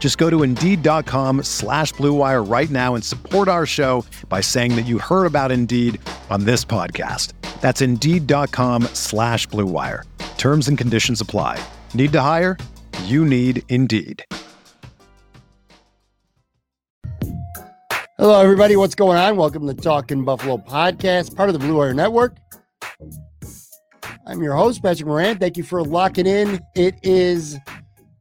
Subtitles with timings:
[0.00, 4.86] Just go to Indeed.com slash BlueWire right now and support our show by saying that
[4.86, 6.00] you heard about Indeed
[6.30, 7.34] on this podcast.
[7.60, 10.04] That's Indeed.com slash BlueWire.
[10.38, 11.62] Terms and conditions apply.
[11.92, 12.56] Need to hire?
[13.04, 14.24] You need Indeed.
[18.16, 18.76] Hello, everybody.
[18.76, 19.36] What's going on?
[19.36, 22.36] Welcome to Talking Buffalo podcast, part of the Blue Wire Network.
[24.26, 25.38] I'm your host, Patrick Moran.
[25.38, 26.60] Thank you for locking in.
[26.74, 27.58] It is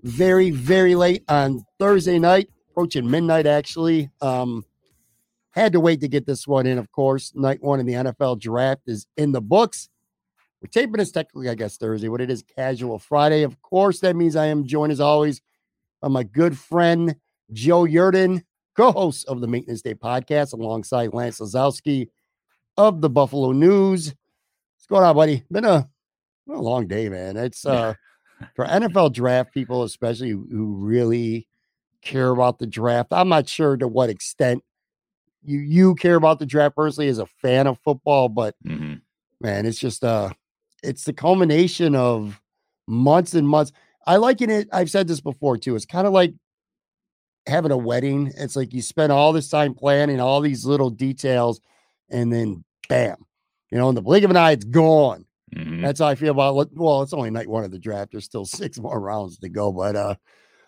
[0.04, 4.10] very, very late on Thursday night, approaching midnight, actually.
[4.22, 4.66] Um,
[5.52, 7.34] had to wait to get this one in, of course.
[7.36, 9.90] Night one in the NFL draft is in the books.
[10.62, 13.44] We're taping this technically, I guess, Thursday, but it is casual Friday.
[13.44, 15.42] Of course, that means I am joined as always
[16.02, 17.16] by my good friend,
[17.52, 18.44] Joe Yerdon
[18.80, 22.08] co-host of the Maintenance Day podcast, alongside Lance Lysowski
[22.78, 24.08] of the Buffalo News.
[24.08, 25.44] What's going on, buddy?
[25.52, 25.90] Been a,
[26.48, 27.36] been a long day, man.
[27.36, 27.94] It's uh
[28.56, 31.48] for NFL draft people, especially who really
[32.02, 33.10] care about the draft.
[33.12, 34.64] I'm not sure to what extent
[35.44, 38.96] you you care about the draft personally as a fan of football, but mm-hmm.
[39.42, 40.30] man, it's just uh
[40.84, 42.42] it's the culmination of
[42.88, 43.72] months and months.
[44.06, 45.76] I liken it, I've said this before too.
[45.76, 46.34] It's kind of like
[47.48, 48.32] having a wedding.
[48.38, 51.62] It's like you spend all this time planning all these little details,
[52.10, 53.18] and then bam,
[53.72, 55.26] you know, in the blink of an eye, it's gone.
[55.56, 55.82] Mm-hmm.
[55.82, 56.70] That's how I feel about.
[56.74, 58.12] Well, it's only night one of the draft.
[58.12, 59.72] There's still six more rounds to go.
[59.72, 60.16] But uh,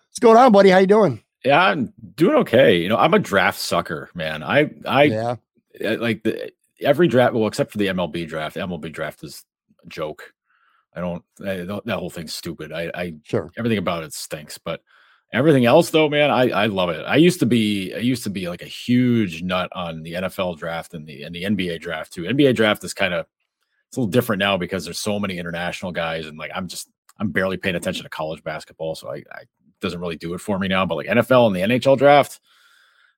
[0.07, 0.69] what's going on, buddy?
[0.69, 1.23] How you doing?
[1.43, 2.77] Yeah, I'm doing okay.
[2.77, 4.43] You know, I'm a draft sucker, man.
[4.43, 5.35] I I yeah.
[5.79, 7.33] like the every draft.
[7.33, 8.55] Well, except for the MLB draft.
[8.55, 9.43] The MLB draft is
[9.83, 10.33] a joke.
[10.93, 11.23] I don't.
[11.39, 12.71] I, that whole thing's stupid.
[12.71, 14.57] I, I sure everything about it stinks.
[14.57, 14.81] But
[15.33, 17.03] Everything else, though, man, I, I love it.
[17.07, 20.57] I used to be I used to be like a huge nut on the NFL
[20.57, 22.23] draft and the and the NBA draft too.
[22.23, 23.25] NBA draft is kind of
[23.91, 26.89] it's a little different now because there's so many international guys and like I'm just
[27.19, 29.43] I'm barely paying attention to college basketball, so I, I
[29.81, 30.85] doesn't really do it for me now.
[30.85, 32.39] But like NFL and the NHL draft,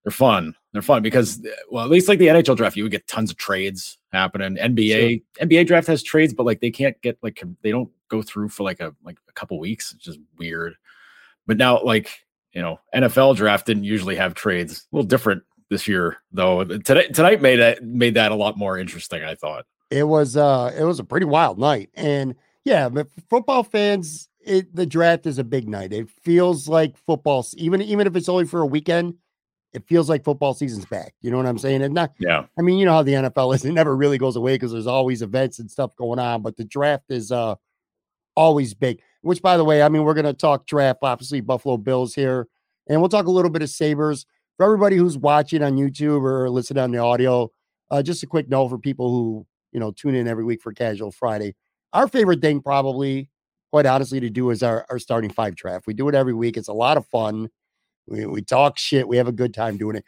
[0.03, 0.55] they're fun.
[0.71, 3.29] They're fun because eh, well, at least like the NHL draft, you would get tons
[3.29, 4.55] of trades happening.
[4.55, 5.47] NBA sure.
[5.47, 8.63] NBA draft has trades, but like they can't get like they don't go through for
[8.63, 9.93] like a like a couple weeks.
[9.93, 10.73] It's just weird.
[11.45, 14.87] But now, like you know, NFL draft didn't usually have trades.
[14.91, 16.63] A little different this year, though.
[16.63, 19.23] Today tonight made that made that a lot more interesting.
[19.23, 23.63] I thought it was uh it was a pretty wild night, and yeah, but football
[23.63, 25.93] fans, it, the draft is a big night.
[25.93, 29.15] It feels like football, even even if it's only for a weekend.
[29.73, 31.15] It feels like football season's back.
[31.21, 31.81] You know what I'm saying?
[31.81, 32.45] And not, yeah.
[32.59, 34.85] I mean, you know how the NFL is; it never really goes away because there's
[34.85, 36.43] always events and stuff going on.
[36.43, 37.55] But the draft is uh
[38.35, 41.77] always big which by the way, I mean, we're going to talk draft, obviously, Buffalo
[41.77, 42.47] Bills here,
[42.87, 44.25] and we'll talk a little bit of Sabres.
[44.57, 47.49] For everybody who's watching on YouTube or listening on the audio,
[47.89, 50.71] uh, just a quick note for people who, you know, tune in every week for
[50.71, 51.55] Casual Friday.
[51.91, 53.29] Our favorite thing, probably,
[53.71, 55.87] quite honestly, to do is our, our starting five draft.
[55.87, 56.57] We do it every week.
[56.57, 57.49] It's a lot of fun.
[58.07, 59.07] We, we talk shit.
[59.07, 60.05] We have a good time doing it.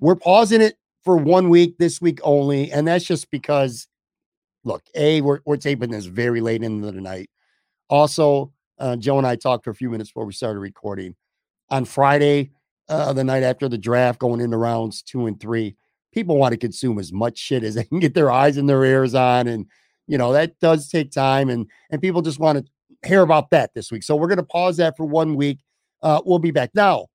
[0.00, 2.70] We're pausing it for one week this week only.
[2.70, 3.88] And that's just because,
[4.64, 7.30] look, A, we're, we're taping this very late into the night.
[7.88, 11.16] Also, uh, Joe and I talked for a few minutes before we started recording.
[11.70, 12.50] On Friday,
[12.88, 15.76] uh, the night after the draft, going into rounds two and three,
[16.12, 18.84] people want to consume as much shit as they can get their eyes and their
[18.84, 19.66] ears on, and
[20.06, 23.72] you know that does take time, and and people just want to hear about that
[23.74, 24.02] this week.
[24.02, 25.60] So we're going to pause that for one week.
[26.02, 27.06] Uh, we'll be back now.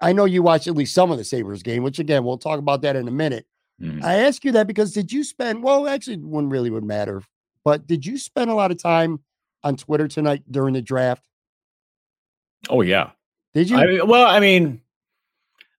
[0.00, 2.58] I know you watched at least some of the Sabres game, which again we'll talk
[2.58, 3.46] about that in a minute.
[3.80, 4.02] Mm.
[4.02, 5.62] I ask you that because did you spend?
[5.62, 7.22] Well, actually, one really would matter,
[7.64, 9.20] but did you spend a lot of time?
[9.64, 11.24] on Twitter tonight during the draft?
[12.68, 13.10] Oh yeah.
[13.54, 13.76] Did you?
[13.76, 14.80] I mean, well, I mean,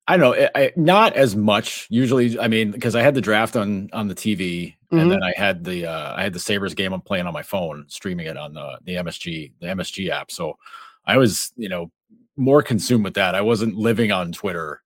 [0.08, 1.88] I don't know, I, not as much.
[1.90, 5.00] Usually, I mean, because I had the draft on on the TV, mm-hmm.
[5.00, 7.44] and then I had the uh, I had the Sabres game I'm playing on my
[7.44, 10.32] phone, streaming it on the the MSG the MSG app.
[10.32, 10.58] So
[11.06, 11.92] I was, you know,
[12.36, 13.36] more consumed with that.
[13.36, 14.84] I wasn't living on Twitter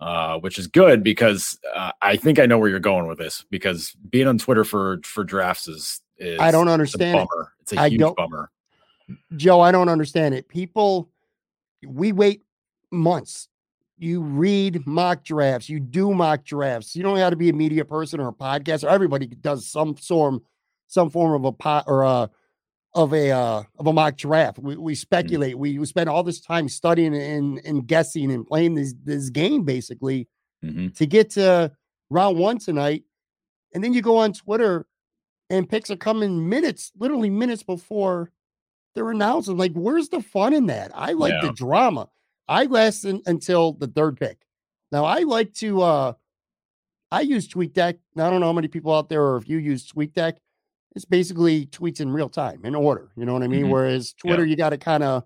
[0.00, 3.44] uh, which is good because uh, I think I know where you're going with this.
[3.50, 7.16] Because being on Twitter for for drafts is, is I don't understand.
[7.16, 7.52] It's a bummer.
[7.62, 8.50] It's a I huge bummer.
[9.36, 10.48] Joe, I don't understand it.
[10.48, 11.08] People,
[11.86, 12.42] we wait
[12.90, 13.48] months.
[13.98, 16.94] You read mock drafts, you do mock drafts.
[16.94, 18.84] You don't have to be a media person or a podcaster.
[18.88, 20.42] Everybody does some form,
[20.86, 22.30] some form of a pot or a
[22.94, 24.58] of a uh, of a mock draft.
[24.58, 25.58] We, we speculate.
[25.58, 29.64] We, we spend all this time studying and, and guessing and playing this this game
[29.64, 30.28] basically
[30.64, 30.94] Mhm.
[30.96, 31.70] to get to
[32.10, 33.04] round one tonight.
[33.74, 34.86] And then you go on Twitter
[35.50, 38.30] and picks are coming minutes, literally minutes before
[38.94, 39.48] they're announced.
[39.50, 40.90] I'm like, where's the fun in that?
[40.94, 41.48] I like Yeah.
[41.48, 42.08] the drama.
[42.48, 44.38] I last in, until the third pick.
[44.92, 46.12] Now I like to uh
[47.10, 47.98] I use TweetDeck.
[48.18, 50.36] I don't know how many people out there or if you use TweetDeck.
[50.96, 53.10] It's basically tweets in real time in order.
[53.16, 53.66] You know what I mean?
[53.66, 53.70] Mhm.
[53.70, 55.24] Whereas Twitter, you got to kind of,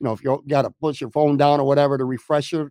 [0.00, 2.68] you know, if you got to push your phone down or whatever to refresh it,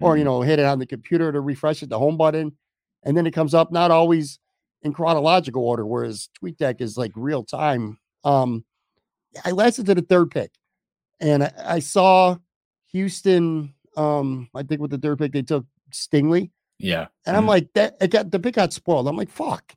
[0.00, 0.26] or you Mhm.
[0.26, 2.56] know hit it on the computer to refresh it the home button
[3.04, 4.38] and then it comes up not always
[4.82, 8.64] in chronological order whereas tweetdeck is like real time um
[9.44, 10.52] i lasted to the third pick
[11.20, 12.36] and i, I saw
[12.92, 17.06] houston um i think with the third pick they took stingley yeah.
[17.26, 17.48] and i'm Mhm.
[17.48, 19.74] like that it got the pick got spoiled i'm like fuck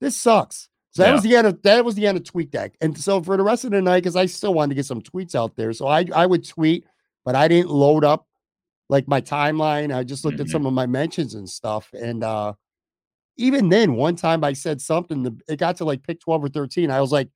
[0.00, 2.74] this sucks so that was the end of that was the end of tweet deck.
[2.80, 5.00] and so for the rest of the night because i still wanted to get some
[5.02, 6.84] tweets out there so i i would tweet
[7.24, 8.26] but i didn't load up
[8.88, 9.92] like my timeline.
[9.92, 10.50] I just looked at Mhm.
[10.52, 11.92] some of my mentions and stuff.
[11.92, 12.52] And uh
[13.36, 16.88] even then, one time I said something, it got to like pick 12 or 13.
[16.92, 17.28] I was like,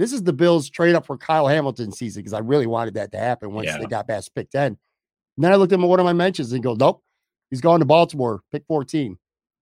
[0.00, 3.12] this is the Bills trade up for Kyle Hamilton season because I really wanted that
[3.12, 3.76] to happen once Yeah.
[3.78, 4.66] they got past pick 10.
[4.66, 4.78] And
[5.36, 7.02] then I looked at one of my mentions and go, nope,
[7.50, 9.18] he's going to Baltimore, pick 14.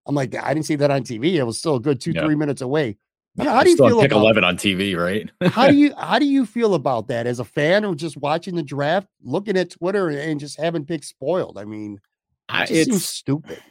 [0.07, 1.33] I'm like, I didn't see that on TV.
[1.35, 2.23] It was still a good two, Yeah.
[2.23, 2.97] three minutes away.
[3.35, 5.29] Know, how do you feel pick about 11 on TV, right?
[5.51, 8.55] how do you how do you feel about that as a fan or just watching
[8.55, 11.57] the draft, looking at Twitter and just having picks spoiled?
[11.57, 11.99] I mean,
[12.49, 13.61] it it's stupid.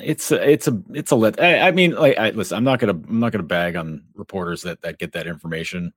[0.00, 1.40] it's a, it's a it's a let.
[1.42, 4.62] I, I mean, like, I, listen, I'm not gonna I'm not gonna bag on reporters
[4.62, 5.92] that that get that information.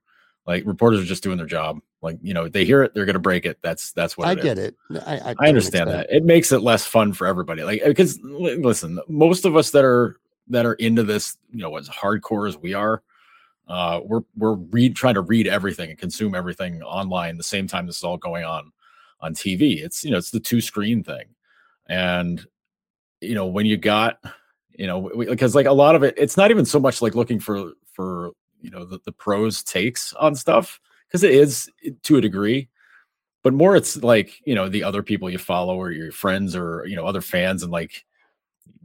[0.47, 1.79] Like reporters are just doing their job.
[2.01, 3.59] Like you know, they hear it, they're gonna break it.
[3.61, 4.43] That's that's what I it is.
[4.43, 4.75] get it.
[5.05, 6.11] I, I, I understand that.
[6.11, 7.63] It makes it less fun for everybody.
[7.63, 10.17] Like because listen, most of us that are
[10.47, 13.03] that are into this, you know, as hardcore as we are,
[13.67, 17.85] uh, we're we're read trying to read everything and consume everything online the same time
[17.85, 18.71] this is all going on
[19.21, 19.83] on TV.
[19.83, 21.25] It's you know it's the two screen thing,
[21.87, 22.45] and
[23.21, 24.19] you know when you got
[24.71, 27.39] you know because like a lot of it, it's not even so much like looking
[27.39, 28.31] for for
[28.61, 31.69] you know the, the pros takes on stuff because it is
[32.03, 32.69] to a degree
[33.43, 36.85] but more it's like you know the other people you follow or your friends or
[36.85, 38.05] you know other fans and like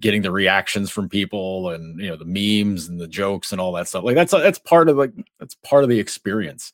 [0.00, 3.73] getting the reactions from people and you know the memes and the jokes and all
[3.73, 6.73] that stuff like that's that's part of like that's part of the experience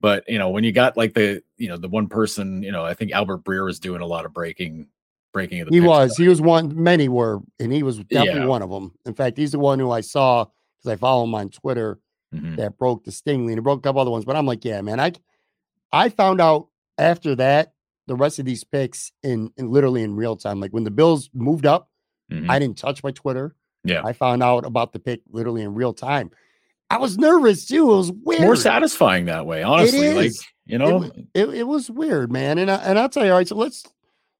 [0.00, 2.84] but you know when you got like the you know the one person you know
[2.84, 4.86] i think albert breer was doing a lot of breaking
[5.32, 6.16] breaking of the He was.
[6.16, 6.80] He was one.
[6.80, 8.46] Many were, and he was definitely Yeah.
[8.46, 8.92] one of them.
[9.06, 10.46] In fact, he's the one who I saw
[10.78, 12.00] because I follow him on Twitter
[12.34, 12.56] Mhm.
[12.56, 14.24] that broke the Stingley and it broke a couple other ones.
[14.24, 15.00] But I'm like, yeah, man.
[15.00, 15.12] I
[15.92, 16.68] I found out
[16.98, 17.72] after that
[18.06, 20.60] the rest of these picks in, in literally in real time.
[20.60, 21.88] Like when the Bills moved up,
[22.30, 22.48] Mhm.
[22.48, 23.54] I didn't touch my Twitter.
[23.84, 26.30] yeah I found out about the pick literally in real time.
[26.90, 27.90] I was nervous too.
[27.92, 28.42] It was weird.
[28.42, 30.32] more satisfying that way honestly like
[30.66, 32.58] you know wa- it, it was weird, man.
[32.58, 33.48] And I, and I'll tell you, all right.
[33.48, 33.84] So let's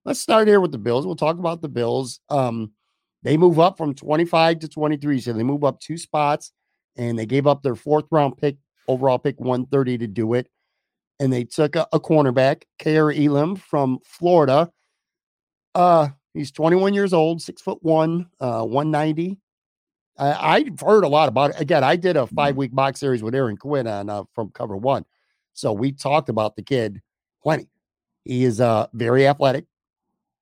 [0.04, 1.06] let's start here with the Bills.
[1.06, 2.20] We'll talk about the Bills.
[2.28, 2.72] Um,
[3.22, 6.52] they move up from 25 to 23, so they move up two spots,
[6.96, 8.56] and they gave up their fourth round pick,
[8.88, 10.48] overall pick 130 to do it.
[11.18, 14.70] And they took a, a cornerback, Kaiir Elam from Florida.
[15.74, 19.38] Uh, he's 21 years old, six foot one, uh, 190.
[20.18, 21.60] I, I've heard a lot about it.
[21.60, 24.76] Again, I did a five week box series with Aaron Quinn on uh, from Cover
[24.76, 25.04] One,
[25.52, 27.00] so we talked about the kid
[27.42, 27.68] plenty.
[28.24, 29.64] He is uh very athletic,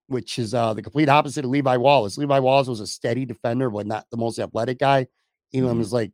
[0.09, 2.19] which is uh the complete opposite of Levi Wallace.
[2.19, 5.07] Levi Wallace was a steady defender, but not the most athletic guy.
[5.55, 5.81] Elam Mhm.
[5.83, 6.13] is like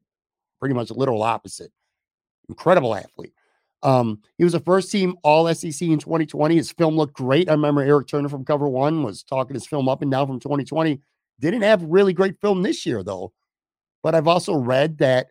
[0.60, 1.70] pretty much a literal opposite.
[2.48, 3.32] Incredible athlete.
[3.82, 6.56] Um, he was a first team all SEC in 2020.
[6.56, 7.48] His film looked great.
[7.48, 10.40] I remember Eric Turner from Cover One was talking his film up and down from
[10.40, 11.00] 2020.
[11.40, 13.32] Didn't have really great film this year, though.
[14.02, 15.28] But I've also read that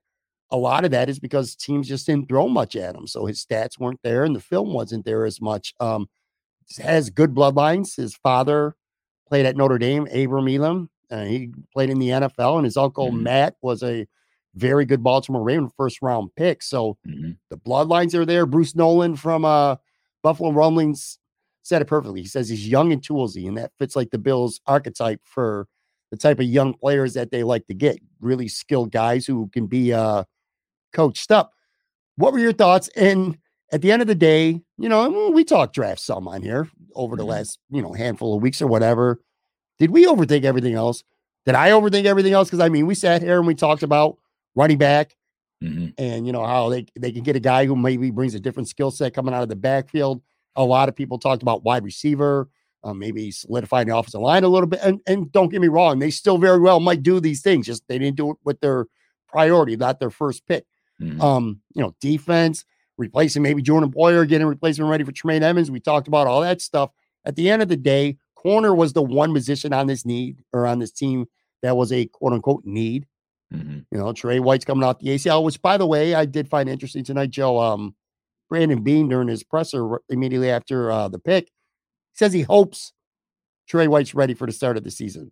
[0.51, 3.07] a lot of that is because teams just didn't throw much at him.
[3.07, 5.73] So his stats weren't there and the film wasn't there as much.
[5.79, 6.07] Um,
[6.77, 7.95] has good bloodlines.
[7.95, 8.75] His father
[9.27, 10.89] played at Notre Dame, Abram Elam.
[11.09, 13.21] Uh, he played in the NFL, and his uncle Mhm.
[13.21, 14.07] Matt was a
[14.55, 16.61] very good Baltimore Raven first round pick.
[16.61, 17.37] So Mhm.
[17.49, 18.45] the bloodlines are there.
[18.45, 19.77] Bruce Nolan from uh,
[20.21, 21.17] Buffalo Rumblings
[21.63, 22.21] said it perfectly.
[22.21, 25.67] He says he's young and toolsy, and that fits like the Bills' archetype for
[26.11, 27.97] the type of young players that they like to get.
[28.19, 30.23] Really skilled guys who can be uh,
[30.91, 31.53] coached up.
[32.17, 32.89] What were your thoughts?
[32.95, 33.37] And
[33.71, 37.15] at the end of the day, you know, we talked draft some on here over
[37.15, 37.29] the Mhm.
[37.29, 39.19] last, you know, handful of weeks or whatever.
[39.79, 41.03] did we overthink everything else?
[41.47, 42.47] Did I overthink everything else?
[42.47, 44.17] Because I mean, we sat here and we talked about
[44.55, 45.15] running back
[45.63, 45.87] mm-hmm.
[45.97, 48.69] and you know how they, they can get a guy who maybe brings a different
[48.69, 50.21] skill set coming out of the backfield.
[50.55, 52.49] A lot of people talked about wide receiver,
[52.83, 54.79] uh, maybe solidifying the offensive line a little bit.
[54.83, 57.65] And, and don't get me wrong, they still very well might do these things.
[57.65, 58.85] Just they didn't do it with their
[59.27, 60.65] priority, not their first pick.
[61.01, 61.21] Mm-hmm.
[61.21, 62.65] Um, you know, defense,
[62.97, 65.71] replacing maybe Jordan Poyer, getting replacement ready for Tremaine Edmunds.
[65.71, 66.91] We talked about all that stuff.
[67.25, 70.67] At the end of the day, corner was the one position on this need or
[70.67, 71.25] on this team
[71.61, 73.07] that was a quote unquote need.
[73.53, 73.79] Mm-hmm.
[73.91, 76.67] You know, Trey White's coming off the ACL, which by the way, I did find
[76.67, 77.59] interesting tonight, Joe.
[77.59, 77.95] Um,
[78.49, 81.49] Brandon Beane during his presser immediately after uh, the pick
[82.13, 82.93] says he hopes
[83.67, 85.31] Trey White's ready for the start of the season.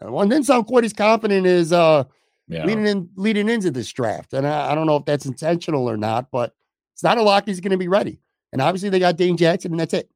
[0.00, 2.04] Uh, well, and then sound quite as confident as uh,
[2.48, 2.64] yeah.
[2.64, 4.34] leading in leading into this draft.
[4.34, 6.54] And I, I, don't know if that's intentional or not, but
[6.92, 8.20] it's not a lock he's going to be ready.
[8.52, 10.10] And obviously they got Dane Jackson, and that's it.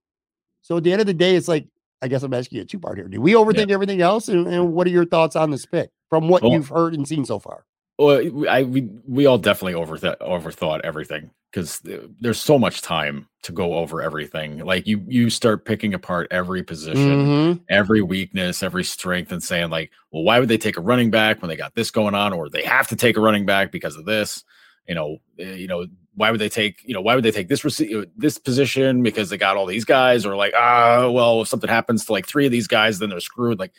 [0.62, 1.66] So at the end of the day, it's like
[2.02, 3.08] I guess I'm asking you a two part here.
[3.08, 3.74] Do we overthink yeah.
[3.74, 4.28] everything else?
[4.28, 7.06] And, and, what are your thoughts on this pick from what well, you've heard and
[7.06, 7.64] seen so far?
[7.98, 11.82] Well, I we we all definitely overthought overthought everything because
[12.20, 14.58] there's so much time to go over everything.
[14.58, 17.62] Like you you start picking apart every position, mm-hmm.
[17.68, 21.42] every weakness, every strength, and saying like, well, why would they take a running back
[21.42, 23.96] when they got this going on, or they have to take a running back because
[23.96, 24.44] of this?
[24.88, 27.48] You know, eh, you know, why would they take you know why would they take
[27.48, 31.48] this rece- this position because they got all these guys, or like ah, well, if
[31.48, 33.58] something happens to like three of these guys, then they're screwed.
[33.58, 33.72] Like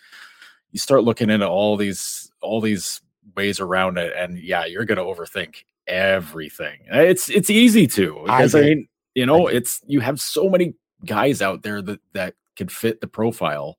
[0.72, 3.02] you start looking into all these all these
[3.36, 6.80] ways around it and yeah you're going to overthink everything.
[6.88, 10.74] It's it's easy to because I, I mean you know it's you have so many
[11.06, 13.78] guys out there that that could fit the profile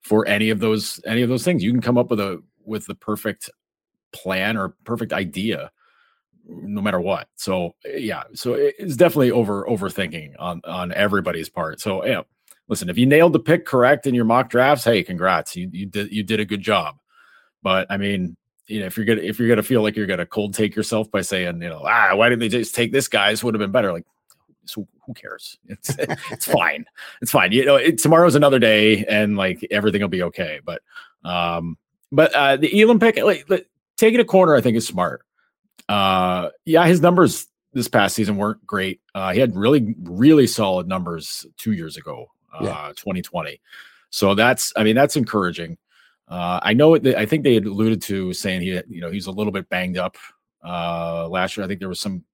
[0.00, 1.62] for any of those any of those things.
[1.62, 3.50] You can come up with a with the perfect
[4.12, 5.70] plan or perfect idea
[6.46, 12.04] no matter what so yeah so it's definitely over overthinking on on everybody's part so
[12.04, 12.20] yeah
[12.68, 15.86] listen if you nailed the pick correct in your mock drafts hey congrats you you
[15.86, 16.96] did you did a good job
[17.62, 18.36] but i mean
[18.66, 21.10] you know, if you're gonna if you're gonna feel like you're gonna cold take yourself
[21.10, 23.72] by saying, you know, ah, why didn't they just take this guy's would have been
[23.72, 23.92] better?
[23.92, 24.06] Like,
[24.64, 25.58] so who cares?
[25.68, 25.94] It's
[26.30, 26.86] it's fine.
[27.20, 27.52] It's fine.
[27.52, 30.60] You know, it, tomorrow's another day, and like everything will be okay.
[30.64, 30.82] But
[31.24, 31.76] um,
[32.10, 35.22] but uh, the Elam pick, like, like taking a corner, I think is smart.
[35.88, 39.00] Uh, yeah, his numbers this past season weren't great.
[39.14, 42.88] Uh, he had really really solid numbers two years ago, uh, yeah.
[42.96, 43.60] 2020.
[44.10, 45.76] So that's, I mean, that's encouraging.
[46.28, 49.26] Uh, I know that I think they had alluded to saying he, you know, he's
[49.26, 50.16] a little bit banged up
[50.64, 51.64] uh, last year.
[51.64, 52.24] I think there was some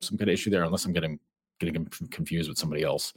[0.00, 1.18] some kind of issue there, unless I'm getting
[1.60, 3.14] getting confused with somebody else.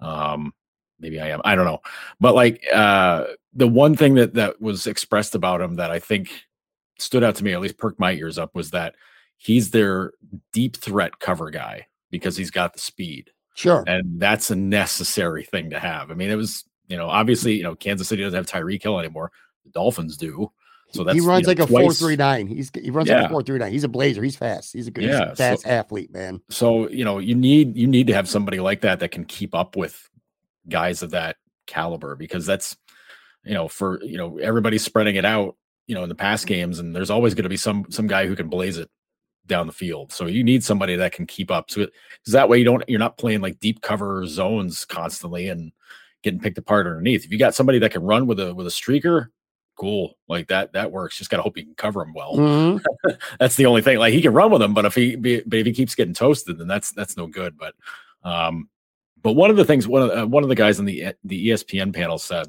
[0.00, 0.52] Um,
[0.98, 1.40] maybe I am.
[1.44, 1.80] I don't know.
[2.20, 6.30] But like uh, the one thing that that was expressed about him that I think
[6.98, 8.94] stood out to me, at least perked my ears up, was that
[9.36, 10.12] he's their
[10.52, 13.30] deep threat cover guy because he's got the speed.
[13.54, 13.84] Sure.
[13.86, 16.10] And that's a necessary thing to have.
[16.10, 18.98] I mean, it was, you know, obviously, you know, Kansas City doesn't have Tyreek Hill
[18.98, 19.32] anymore.
[19.64, 20.52] The Dolphins do.
[20.92, 22.46] So that's he runs you know, like a four three nine.
[22.46, 23.22] He's he runs yeah.
[23.22, 23.72] like a four three nine.
[23.72, 24.22] He's a blazer.
[24.22, 24.72] He's fast.
[24.72, 26.40] He's a good yeah, fast so, athlete, man.
[26.48, 29.54] So you know you need you need to have somebody like that that can keep
[29.54, 30.08] up with
[30.68, 32.76] guys of that caliber because that's
[33.44, 36.78] you know for you know everybody's spreading it out you know in the past games
[36.78, 38.88] and there's always going to be some some guy who can blaze it
[39.46, 40.12] down the field.
[40.12, 41.70] So you need somebody that can keep up.
[41.70, 45.72] So because that way you don't you're not playing like deep cover zones constantly and
[46.22, 47.24] getting picked apart underneath.
[47.24, 49.28] If you got somebody that can run with a with a streaker,
[49.76, 50.16] cool.
[50.28, 51.16] Like that, that works.
[51.16, 52.34] Just got to hope he can cover him well.
[52.34, 53.10] Mm-hmm.
[53.38, 53.98] that's the only thing.
[53.98, 56.58] Like he can run with him, but if he, but if he keeps getting toasted,
[56.58, 57.56] then that's, that's no good.
[57.56, 57.74] But,
[58.24, 58.68] um,
[59.22, 61.14] but one of the things, one of the, uh, one of the guys in the,
[61.24, 62.46] the ESPN panel said,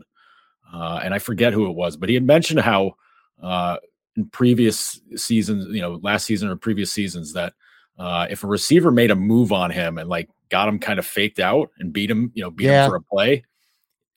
[0.73, 2.95] uh, and I forget who it was, but he had mentioned how,
[3.41, 3.77] uh,
[4.17, 7.53] in previous seasons, you know, last season or previous seasons that,
[7.97, 11.05] uh, if a receiver made a move on him and like got him kind of
[11.05, 12.85] faked out and beat him, you know, beat yeah.
[12.85, 13.43] him for a play,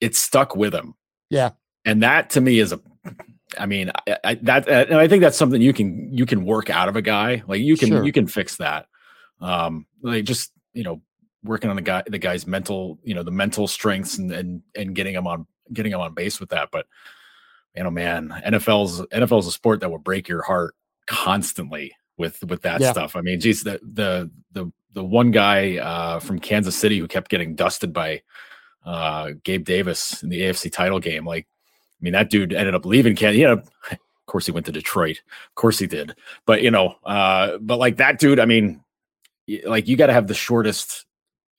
[0.00, 0.95] it stuck with him.
[1.28, 1.50] Yeah.
[1.85, 2.80] And that to me is a
[3.59, 6.71] I mean, I, I, that, and I think that's something you can you can work
[6.71, 7.42] out of a guy.
[7.47, 8.04] Like you can sure.
[8.04, 8.87] you can fix that.
[9.40, 11.02] Um, like just you know
[11.42, 14.95] working on the guy the guy's mental you know the mental strengths and and and
[14.95, 16.69] getting him on getting him on base with that.
[16.71, 16.87] But
[17.77, 20.75] you know, man, NFL's NFL's a sport that will break your heart
[21.07, 22.93] constantly with with that yeah.
[22.93, 23.17] stuff.
[23.17, 27.31] I mean, geez, the the the the one guy uh, from Kansas City who kept
[27.31, 28.23] getting dusted by
[28.85, 31.47] uh, Gabe Davis in the AFC title game, like
[32.00, 33.39] I mean, that dude ended up leaving Canada.
[33.39, 35.19] You know, of course he went to Detroit.
[35.49, 36.15] Of course he did.
[36.47, 38.83] But you know, uh, but like that dude, I mean,
[39.65, 41.07] like you got to have the shortest.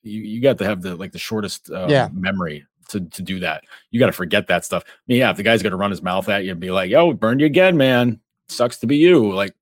[0.02, 2.08] You you got to have the like the shortest uh, yeah.
[2.12, 3.64] memory to to do that.
[3.90, 4.84] You got to forget that stuff.
[4.86, 6.70] I mean, yeah, if the guy's going to run his mouth at you and be
[6.70, 8.20] like, "Yo, burned you again, man.
[8.48, 9.54] Sucks to be you." Like,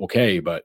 [0.00, 0.64] okay, but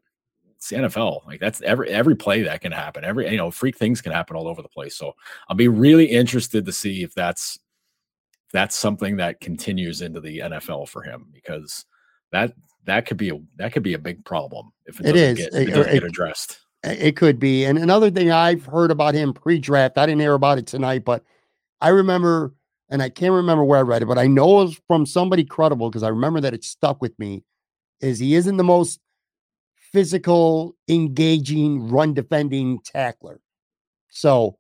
[0.56, 1.26] it's the NFL.
[1.26, 3.04] Like that's every every play that can happen.
[3.04, 4.96] Every you know, freak things can happen all over the place.
[4.96, 5.14] So
[5.48, 7.60] I'll be really interested to see if that's
[8.52, 11.86] that's something that continues into the NFL for him because
[12.32, 12.54] that
[12.86, 15.54] that could be a that could be a big problem if it, it is get,
[15.54, 16.60] it, it, get addressed.
[16.84, 17.66] It could be.
[17.66, 21.24] And another thing I've heard about him pre-draft, I didn't hear about it tonight, but
[21.82, 22.54] I remember,
[22.90, 25.44] and I can't remember where I read it, but I know it was from somebody
[25.44, 27.44] credible because I remember that it stuck with me.
[28.02, 29.00] Is he isn't the most
[29.92, 33.42] physical, engaging, run defending tackler.
[34.10, 34.58] So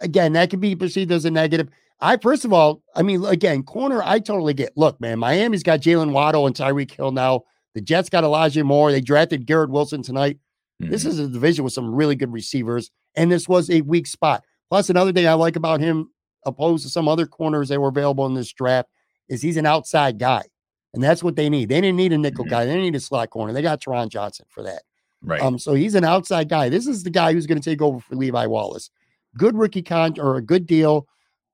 [0.00, 1.68] again, that could be perceived as a negative.
[2.00, 4.76] I first of all, I mean, again, corner, I totally get.
[4.76, 7.44] Look, man, Miami's got Jaylen Waddle and Tyreek Hill now.
[7.74, 8.92] The Jets got Elijah Moore.
[8.92, 10.38] They drafted Garrett Wilson tonight.
[10.82, 10.90] Mm-hmm.
[10.90, 14.44] This is a division with some really good receivers, and this was a weak spot.
[14.70, 16.10] Plus, another thing I like about him,
[16.46, 18.88] opposed to some other corners that were available in this draft,
[19.28, 20.42] is he's an outside guy,
[20.94, 21.68] and that's what they need.
[21.68, 22.50] They didn't need a nickel mm-hmm.
[22.50, 22.64] guy.
[22.64, 23.52] They didn't need a slot corner.
[23.52, 24.82] They got Taron Johnson for that.
[25.22, 25.40] Right.
[25.40, 25.58] Um.
[25.58, 26.68] So he's an outside guy.
[26.68, 28.90] This is the guy who's going to take over for Levi Wallace.
[29.36, 31.06] Good rookie con or a good deal.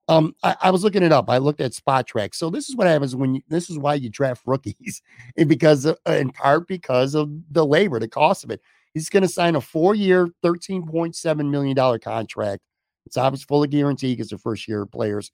[0.09, 1.31] Um, I, I, was looking it up.
[1.31, 2.35] I looked at Spotrac.
[2.35, 5.01] So this is what happens when you, this is why you draft rookies,
[5.37, 8.61] and because uh, in part because of the labor, the cost of it.
[8.95, 12.63] He's going to sign a four-year, thirteen point seven million dollar contract.
[13.07, 15.31] It's obviously full of guarantee because they're first-year players.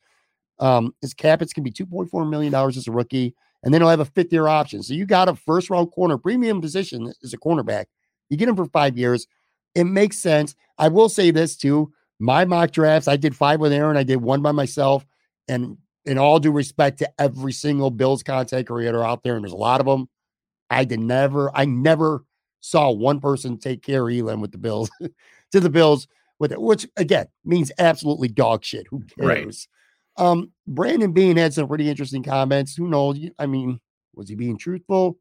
[0.59, 3.73] Um, his cap it's to be two point four million dollars as a rookie, and
[3.73, 4.83] then he'll have a fifth-year option.
[4.83, 7.87] So you got a first-round corner premium position as a cornerback.
[8.29, 9.27] You get him for five years.
[9.75, 10.55] It makes sense.
[10.79, 14.17] I will say this too my mock drafts, I did five with Aaron, I did
[14.17, 15.07] one by myself.
[15.47, 19.53] And in all due respect to every single Bills content creator out there, and there's
[19.53, 20.09] a lot of them,
[20.71, 22.25] I did never, I never
[22.61, 24.91] saw one person take care of Elam with the Bills
[25.53, 28.87] to the Bills with it, which again means absolutely dog shit.
[28.90, 29.68] Who cares?
[30.18, 30.26] Right.
[30.26, 32.75] Um, Brandon Beane had some pretty interesting comments.
[32.76, 33.18] Who knows?
[33.38, 33.80] I mean,
[34.14, 35.18] was he being truthful?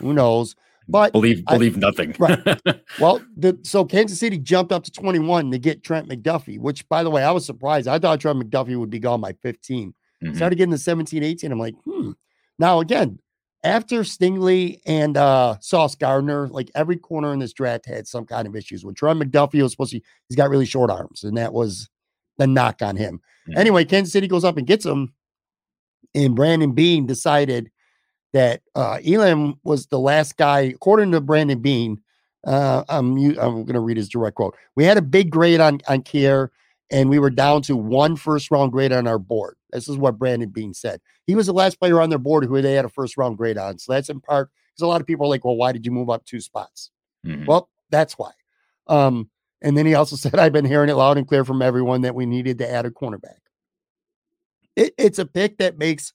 [0.00, 0.56] Who knows?
[0.88, 2.16] But believe believe I, nothing.
[2.18, 2.60] right.
[2.98, 7.02] Well, the, so Kansas City jumped up to 21 to get Trent McDuffie, which by
[7.02, 7.86] the way, I was surprised.
[7.86, 9.92] I thought Trent McDuffie would be gone by 15.
[10.24, 10.34] Mm-hmm.
[10.34, 11.52] Started getting the 17, 18.
[11.52, 12.12] I'm like, hmm.
[12.58, 13.18] Now again,
[13.64, 18.46] after Stingley and uh Sauce Gardner, like every corner in this draft had some kind
[18.46, 18.84] of issues.
[18.84, 21.88] When Trent McDuffie was supposed to, he's got really short arms, and that was
[22.38, 23.20] the knock on him.
[23.48, 23.58] Mm-hmm.
[23.58, 25.12] Anyway, Kansas City goes up and gets him,
[26.14, 27.70] and Brandon Beane decided
[28.32, 32.00] that uh, Elam was the last guy, according to Brandon Beane.
[32.46, 34.56] Uh, I'm I'm going to read his direct quote.
[34.76, 36.50] We had a big grade on on Kaiir,
[36.90, 39.56] and we were down to one first round grade on our board.
[39.72, 41.00] This is what Brandon Beane said.
[41.28, 43.58] He was the last player on their board who they had a first round grade
[43.58, 43.78] on.
[43.78, 45.92] So that's in part because a lot of people are like, well, why did you
[45.92, 46.90] move up two spots?
[47.24, 47.44] Mm-hmm.
[47.44, 48.30] Well, that's why.
[48.86, 49.28] Um,
[49.60, 52.14] and then he also said, I've been hearing it loud and clear from everyone that
[52.14, 53.40] we needed to add a cornerback.
[54.74, 56.14] It, it's a pick that makes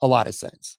[0.00, 0.78] a lot of sense.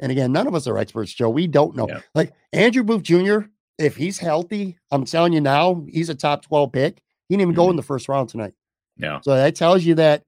[0.00, 1.30] And again, none of us are experts, Joe.
[1.30, 1.88] We don't know.
[1.88, 2.00] Yeah.
[2.14, 3.38] Like Andrew Booth Jr.,
[3.78, 7.02] if he's healthy, I'm telling you now, he's a top 12 pick.
[7.28, 7.62] He didn't even mm-hmm.
[7.62, 8.52] go in the first round tonight.
[8.98, 9.20] Yeah.
[9.22, 10.24] So that tells you that,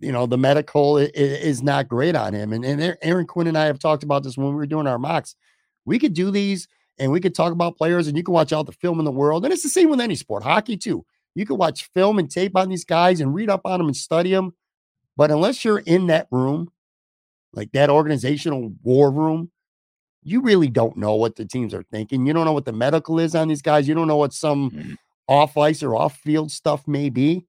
[0.00, 2.52] you know, the medical is, not great on him.
[2.52, 4.98] And, and Aaron Quinn and I have talked about this when we were doing our
[4.98, 5.36] mocks.
[5.84, 8.64] We could do these and we could talk about players and you can watch all
[8.64, 9.44] the film in the world.
[9.44, 11.04] And it's the same with any sport, hockey too.
[11.34, 13.96] You can watch film and tape on these guys and read up on them and
[13.96, 14.54] study them.
[15.16, 16.70] But unless you're in that room
[17.52, 19.50] like that organizational war room,
[20.22, 22.26] you really don't know what the teams are thinking.
[22.26, 23.86] You don't know what the medical is on these guys.
[23.86, 24.94] You don't know what some mm-hmm.
[25.28, 27.46] off ice or off field stuff may be.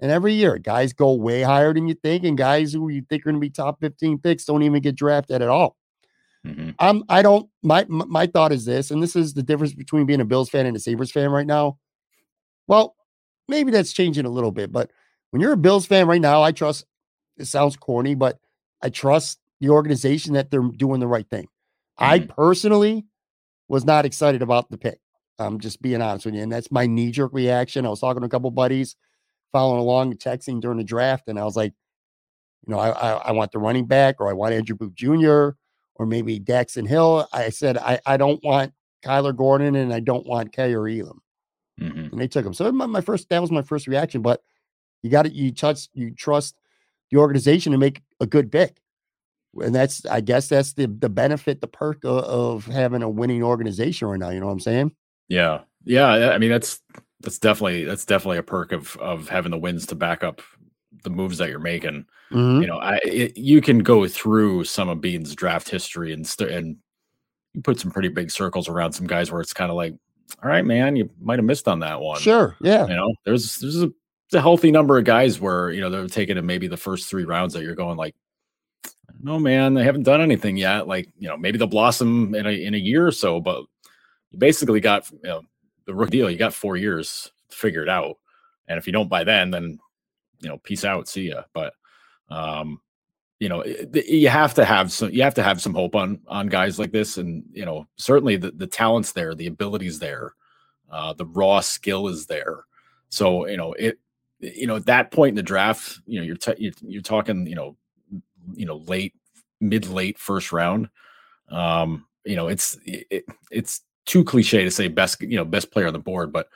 [0.00, 3.22] And every year, guys go way higher than you think, and guys who you think
[3.22, 5.76] are going to be top 15 picks don't even get drafted at all.
[6.46, 6.70] Mm-hmm.
[6.78, 7.48] Um, I don't.
[7.62, 10.66] My my thought is this, and this is the difference between being a Bills fan
[10.66, 11.78] and a Sabres fan right now.
[12.68, 12.94] Well,
[13.48, 14.90] maybe that's changing a little bit, but
[15.30, 16.84] when you're a Bills fan right now, I trust.
[17.38, 18.38] It sounds corny, but
[18.82, 21.44] I trust the organization that they're doing the right thing.
[22.00, 22.04] Mm-hmm.
[22.04, 23.06] I personally
[23.68, 25.00] was not excited about the pick.
[25.38, 26.42] I'm just being honest with you.
[26.42, 27.84] And that's my knee jerk reaction.
[27.84, 28.96] I was talking to a couple buddies
[29.52, 31.72] following along, and texting during the draft, and I was like,
[32.66, 35.50] you know, I, I, I want the running back or I want Andrew Booth Jr.
[35.94, 37.28] or maybe Daxton Hill.
[37.32, 38.72] I said, I, I don't want
[39.04, 41.20] Kyler Gordon and I don't want Kaiir Elam.
[41.80, 41.98] Mm-hmm.
[42.10, 42.54] And they took him.
[42.54, 44.20] So my, my first, that was my first reaction.
[44.20, 44.42] But
[45.02, 46.56] you got to, you touch, you trust
[47.12, 48.80] the organization to make a good pick
[49.62, 53.42] and that's I guess that's the the benefit, the perk of, of, having a winning
[53.42, 54.30] organization right now.
[54.30, 54.92] You know what I'm saying?
[55.28, 56.30] Yeah, yeah.
[56.30, 56.80] I mean, that's
[57.26, 60.40] that's definitely that's definitely a perk of of having the wins to back up
[61.02, 62.06] the moves that you're making.
[62.30, 62.60] Mm-hmm.
[62.62, 66.50] You know, I it, you can go through some of Beane's draft history and st-
[66.50, 66.76] and
[67.64, 69.94] put some pretty big circles around some guys where it's kind of like,
[70.42, 72.20] all right, man, you might have missed on that one.
[72.20, 72.86] Sure, yeah.
[72.86, 73.90] You know, there's there's a,
[74.32, 77.24] a healthy number of guys where you know they're taking in maybe the first three
[77.24, 78.14] rounds that you're going like
[79.20, 80.86] no man, they haven't done anything yet.
[80.86, 83.64] Like, you know, maybe they'll blossom in a in a year or so, but
[84.30, 85.42] you basically got you know
[85.86, 88.16] the rookie deal, you got four years to figure it out.
[88.68, 89.78] And if you don't by then, then
[90.40, 91.42] you know, peace out, see ya.
[91.52, 91.74] But
[92.28, 92.80] um
[93.38, 96.46] you know, you have to have some you have to have some hope on on
[96.46, 100.32] guys like this, and you know, certainly the the talents there, the abilities there,
[100.90, 102.64] uh, the raw skill is there.
[103.10, 103.98] So you know it.
[104.38, 107.46] You know, at that point in the draft, you know, you're t- you're, you're talking,
[107.46, 107.74] you know,
[108.54, 109.14] you know, late,
[109.62, 110.90] mid late first round.
[111.50, 115.86] Um, you know, it's it, it's too cliche to say best, you know, best player
[115.86, 116.48] on the board, but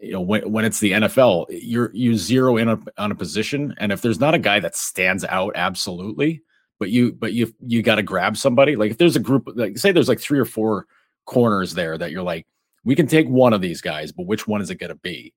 [0.00, 3.74] you know when, when it's the NFL, you're you zero in a, on a position,
[3.78, 6.42] and if there's not a guy that stands out absolutely,
[6.78, 8.76] but you but you you got to grab somebody.
[8.76, 10.86] Like if there's a group, like say there's like three or four
[11.24, 12.46] corners there that you're like,
[12.84, 15.32] we can take one of these guys, but which one is it going to be?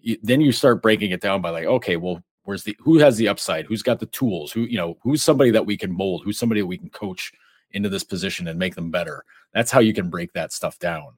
[0.00, 3.16] You, then you start breaking it down by like, okay, well, where's the who has
[3.16, 3.66] the upside?
[3.66, 4.52] Who's got the tools?
[4.52, 6.22] Who you know who's somebody that we can mold?
[6.24, 7.32] Who's somebody that we can coach
[7.74, 9.24] into this position and make them better?
[9.52, 11.14] That's how you can break that stuff down.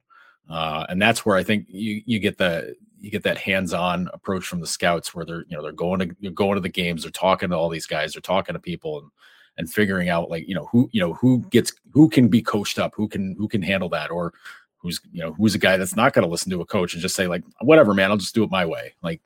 [0.49, 4.45] Uh, and that's where I think you you get the you get that hands-on approach
[4.45, 7.03] from the scouts where they're you know they're going to you're going to the games
[7.03, 9.11] they're talking to all these guys they're talking to people and
[9.57, 12.79] and figuring out like you know who you know who gets who can be coached
[12.79, 14.33] up who can who can handle that or
[14.77, 17.01] who's you know who's a guy that's not going to listen to a coach and
[17.01, 19.21] just say like whatever man i'll just do it my way like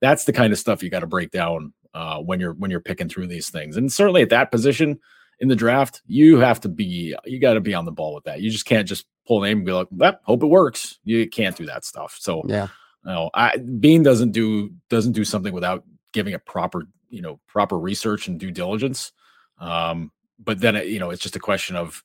[0.00, 2.80] that's the kind of stuff you got to break down uh, when you're when you're
[2.80, 4.98] picking through these things and certainly at that position
[5.44, 8.24] in the draft you have to be you got to be on the ball with
[8.24, 10.98] that you just can't just pull a name and be like well, hope it works
[11.04, 12.68] you can't do that stuff so yeah
[13.04, 17.38] you know, I, Beane doesn't do doesn't do something without giving it proper, you know,
[17.46, 19.12] proper research and due diligence.
[19.58, 22.02] Um, but then you know, it's just a question of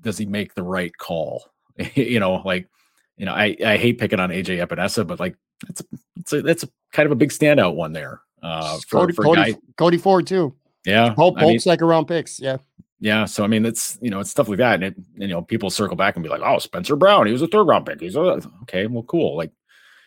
[0.00, 1.46] does he make the right call?
[1.94, 2.68] you know, like
[3.16, 5.36] you know, I I hate picking on AJ Epenesa, but like
[5.68, 5.84] it's a,
[6.16, 8.20] it's a that's a kind of a big standout one there.
[8.42, 9.58] Uh, for, Cody, for Cody, guy.
[9.78, 10.54] Cody Ford too.
[10.86, 12.40] Yeah, both, both I mean, second round picks.
[12.40, 12.58] Yeah,
[13.00, 13.24] yeah.
[13.24, 15.68] So I mean, it's you know, it's stuff like that, and it, you know, people
[15.68, 18.00] circle back and be like, "Oh, Spencer Brown, he was a third round pick.
[18.00, 19.36] He's a, okay, well, cool.
[19.36, 19.50] Like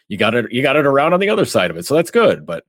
[0.08, 2.12] you got it, you got it around on the other side of it, so that's
[2.12, 2.46] good.
[2.46, 2.66] But,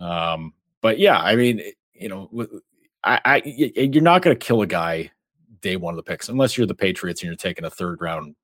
[0.00, 1.62] um, but yeah, I mean,
[1.94, 2.30] you know,
[3.02, 5.10] I, I you're not going to kill a guy
[5.62, 8.34] day one of the picks unless you're the Patriots and you're taking a third round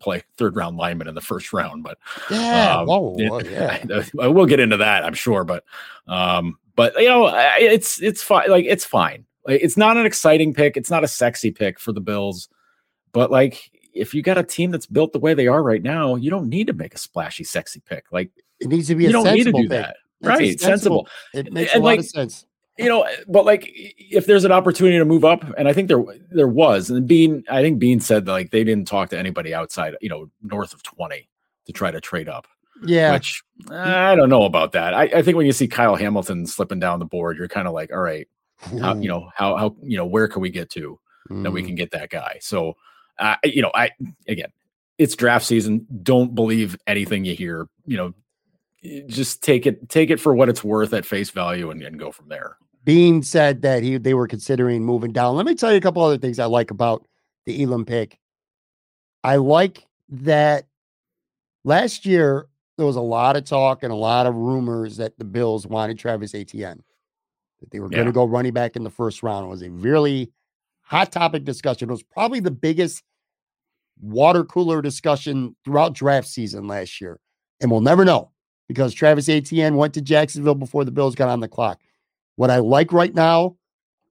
[0.00, 1.82] play third round lineman in the first round.
[1.82, 1.98] But
[2.30, 3.82] yeah, um, whoa, whoa, yeah.
[3.90, 5.44] I, I, will get into that, I'm sure.
[5.44, 5.64] But,
[6.06, 8.50] um, but you know, it's it's fine.
[8.50, 9.24] Like it's fine.
[9.46, 10.76] Like, it's not an exciting pick.
[10.76, 12.48] It's not a sexy pick for the Bills,
[13.12, 16.16] but like if you got a team that's built the way they are right now,
[16.16, 18.06] you don't need to make a splashy, sexy pick.
[18.10, 19.04] Like it needs to be.
[19.04, 19.68] You don't need to do pick.
[19.70, 20.58] that, right?
[20.58, 21.08] Sensible.
[21.32, 22.46] It makes and a lot like, of sense.
[22.76, 26.02] You know, but like if there's an opportunity to move up, and I think there
[26.30, 29.54] there was, and Beane, I think Beane said that like they didn't talk to anybody
[29.54, 31.28] outside, you know, north of twenty
[31.66, 32.48] to try to trade up.
[32.84, 33.12] Yeah.
[33.12, 34.94] Which I don't know about that.
[34.94, 37.74] I, I think when you see Kyle Hamilton slipping down the board, you're kind of
[37.74, 38.28] like, all right,
[38.80, 40.98] how, you know, how, how, you know, where can we get to
[41.30, 41.42] mm.
[41.42, 41.66] that we mm.
[41.66, 42.38] can get that guy?
[42.40, 42.74] So,
[43.18, 43.90] uh, you know, I,
[44.28, 44.50] again,
[44.98, 45.86] it's draft season.
[46.02, 48.12] Don't believe anything you hear, you know,
[49.06, 52.12] just take it, take it for what it's worth at face value and, and go
[52.12, 52.56] from there.
[52.84, 55.36] Beane said that he, they were considering moving down.
[55.36, 57.06] Let me tell you a couple other things I like about
[57.46, 58.18] the Elam pick.
[59.22, 60.66] I like that
[61.64, 65.24] last year there was a lot of talk and a lot of rumors that the
[65.24, 66.82] Bills wanted Travis Etienne,
[67.60, 67.96] that they were yeah.
[67.96, 69.46] going to go running back in the first round.
[69.46, 70.32] It was a really
[70.82, 71.88] hot topic discussion.
[71.88, 73.02] It was probably the biggest
[74.00, 77.20] water cooler discussion throughout draft season last year.
[77.60, 78.32] And we'll never know
[78.68, 81.80] because Travis Etienne went to Jacksonville before the Bills got on the clock.
[82.36, 83.56] What I like right now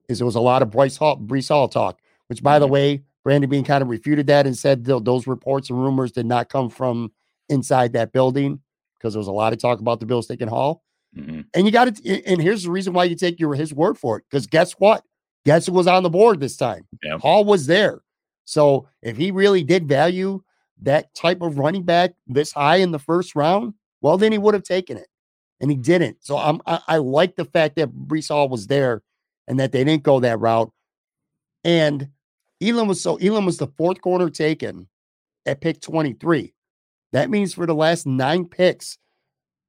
[0.08, 2.72] is there was a lot of Bryce Hall, Breece Hall talk, which, by the mm-hmm.
[2.72, 6.48] way, Brandon Beane kind of refuted that and said those reports and rumors did not
[6.48, 7.12] come from
[7.48, 8.60] inside that building
[8.98, 10.82] because there was a lot of talk about the Bills taking Hall.
[11.16, 11.42] Mm-hmm.
[11.54, 14.18] And you got to, and here's the reason why you take your his word for
[14.18, 14.24] it.
[14.30, 15.04] Because guess what?
[15.44, 16.86] Guess who was on the board this time?
[17.02, 17.18] Yeah.
[17.18, 18.00] Hall was there.
[18.44, 20.42] So if he really did value
[20.82, 24.54] that type of running back this high in the first round, well, then he would
[24.54, 25.08] have taken it.
[25.60, 26.18] And he didn't.
[26.20, 29.02] So I'm I, I like the fact that Breece Hall was there
[29.46, 30.72] and that they didn't go that route.
[31.62, 32.08] And
[32.60, 34.88] Elam was so Elam was the fourth corner taken
[35.46, 36.52] at pick 23.
[37.14, 38.98] That means for the last nine picks,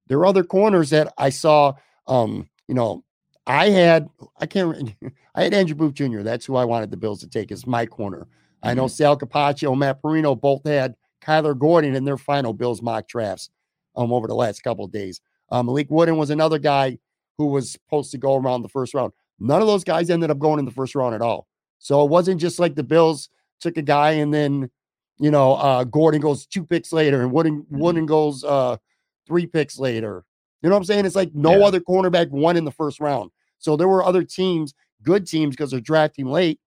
[0.08, 1.74] there are other corners that I saw.
[2.08, 3.04] Um, you know,
[3.46, 4.08] I had
[4.40, 4.92] I can't
[5.34, 6.22] I had Andrew Booth Jr.
[6.22, 8.22] That's who I wanted the Bills to take as my corner.
[8.22, 8.68] Mm-hmm.
[8.68, 8.94] I know mm-hmm.
[8.94, 13.48] Sal Capaccio, Matt Parrino both had Kyler Gordon in their final Bills mock drafts
[13.94, 15.20] um over the last couple of days.
[15.52, 16.98] Um, Malik Wooden was another guy
[17.38, 19.12] who was supposed to go around the first round.
[19.38, 21.46] None of those guys ended up going in the first round at all.
[21.78, 23.28] So it wasn't just like the Bills
[23.60, 24.68] took a guy and then
[25.18, 27.78] you know, uh, Gordon goes two picks later and Wooden, mm-hmm.
[27.78, 28.76] Wooden goes uh,
[29.26, 30.24] three picks later.
[30.62, 31.06] You know what I'm saying?
[31.06, 31.64] It's like no yeah.
[31.64, 33.30] other cornerback won in the first round.
[33.58, 36.60] So there were other teams, good teams, because they're drafting late,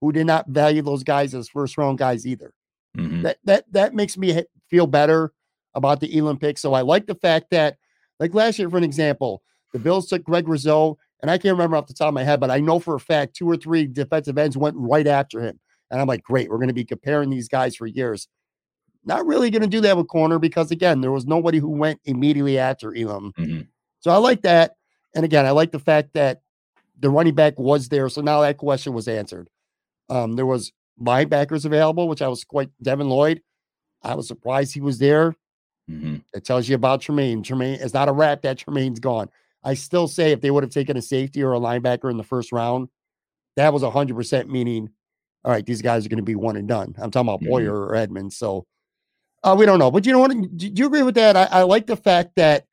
[0.00, 2.52] who did not value those guys as first round guys either.
[2.96, 3.22] Mm-hmm.
[3.22, 5.32] That that that makes me feel better
[5.74, 6.58] about the Elam pick.
[6.58, 7.76] So I like the fact that,
[8.18, 9.42] like last year, for an example,
[9.72, 12.40] the Bills took Greg Rousseau, and I can't remember off the top of my head,
[12.40, 15.60] but I know for a fact two or three defensive ends went right after him.
[15.90, 18.28] And I'm like, great, we're going to be comparing these guys for years.
[19.04, 22.00] Not really going to do that with corner because, again, there was nobody who went
[22.04, 23.32] immediately after Elam.
[23.38, 23.62] Mm-hmm.
[24.00, 24.76] So I like that.
[25.14, 26.42] And again, I like the fact that
[26.98, 28.08] the running back was there.
[28.08, 29.48] So now that question was answered.
[30.08, 33.42] Um, there was linebackers available, which I was quite Devin Lloyd.
[34.02, 35.34] I was surprised he was there.
[35.90, 36.16] Mm-hmm.
[36.34, 37.42] It tells you about Tremaine.
[37.42, 39.28] Tremaine is not a wrap that Tremaine's gone.
[39.62, 42.24] I still say if they would have taken a safety or a linebacker in the
[42.24, 42.88] first round,
[43.56, 44.90] that was 100% meaning,
[45.46, 46.94] all right, these guys are going to be one and done.
[46.98, 47.52] I'm talking about mm-hmm.
[47.52, 48.36] Poyer or Edmunds.
[48.36, 48.66] So
[49.44, 49.92] uh, we don't know.
[49.92, 50.32] But you know what?
[50.56, 51.36] Do you agree with that?
[51.36, 52.66] I, I like the fact that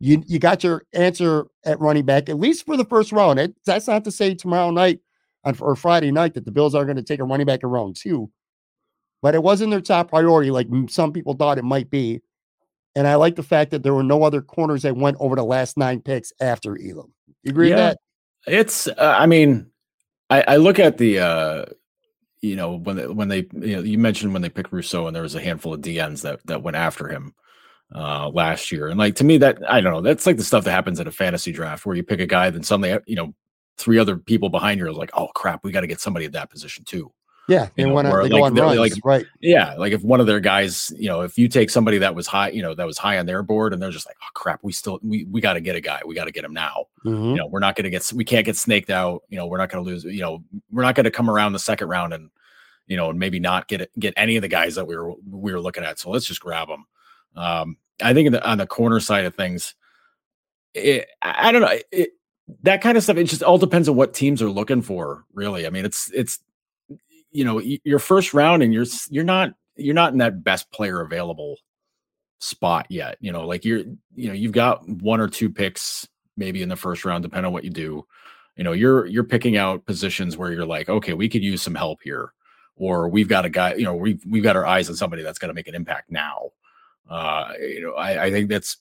[0.00, 3.38] you you got your answer at running back, at least for the first round.
[3.38, 4.98] It, that's not to say tomorrow night
[5.44, 7.68] on, or Friday night that the Bills are going to take a running back in
[7.68, 8.28] round two,
[9.22, 12.20] but it wasn't their top priority like some people thought it might be.
[12.96, 15.44] And I like the fact that there were no other corners that went over the
[15.44, 17.12] last nine picks after Elam.
[17.42, 17.98] You agree yeah, with
[18.46, 18.52] that?
[18.52, 19.66] It's, uh, I mean,
[20.30, 21.66] I, I, look at the, uh,
[22.40, 25.14] you know, when they, when they, you know, you mentioned when they picked Rousseau and
[25.14, 27.34] there was a handful of DNs that that went after him
[27.94, 28.88] uh last year.
[28.88, 31.06] And like to me, that I don't know, that's like the stuff that happens at
[31.06, 33.34] a fantasy draft where you pick a guy, then suddenly, you know,
[33.78, 36.32] three other people behind you are like, oh crap, we got to get somebody at
[36.32, 37.12] that position too.
[37.48, 39.26] Yeah, they want to like, like right?
[39.40, 42.26] Yeah, like if one of their guys, you know, if you take somebody that was
[42.26, 44.60] high, you know, that was high on their board, and they're just like, oh crap,
[44.62, 46.86] we still we we got to get a guy, we got to get him now.
[47.04, 47.24] Mm-hmm.
[47.30, 49.22] You know, we're not going to get, we can't get snaked out.
[49.28, 50.02] You know, we're not going to lose.
[50.04, 52.30] You know, we're not going to come around the second round and
[52.86, 55.52] you know, and maybe not get get any of the guys that we were we
[55.52, 55.98] were looking at.
[55.98, 56.86] So let's just grab them.
[57.36, 59.74] Um, I think the, on the corner side of things,
[60.74, 61.78] it, I don't know.
[61.90, 62.10] It,
[62.62, 63.16] that kind of stuff.
[63.16, 65.24] It just all depends on what teams are looking for.
[65.34, 66.38] Really, I mean, it's it's
[67.36, 71.02] you know your first round, and you're you're not you're not in that best player
[71.02, 71.58] available
[72.38, 73.18] spot yet.
[73.20, 73.80] You know, like you're
[74.14, 77.52] you know you've got one or two picks maybe in the first round, depending on
[77.52, 78.06] what you do.
[78.56, 81.74] You know, you're you're picking out positions where you're like, okay, we could use some
[81.74, 82.32] help here,
[82.74, 83.74] or we've got a guy.
[83.74, 86.10] You know, we've we've got our eyes on somebody that's going to make an impact
[86.10, 86.52] now.
[87.08, 88.78] Uh, you know, I, I think that's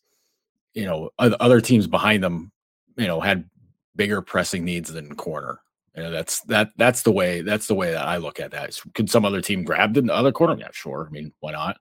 [0.74, 2.54] you know other teams behind them,
[2.96, 3.50] you know, had
[3.98, 5.60] bigger pressing needs than corner.
[5.96, 8.78] You know, that's that that's the way that's the way that I look at that.
[8.94, 10.58] Could some other team grab the other corner?
[10.60, 11.08] Yeah, sure.
[11.08, 11.78] I mean, why not?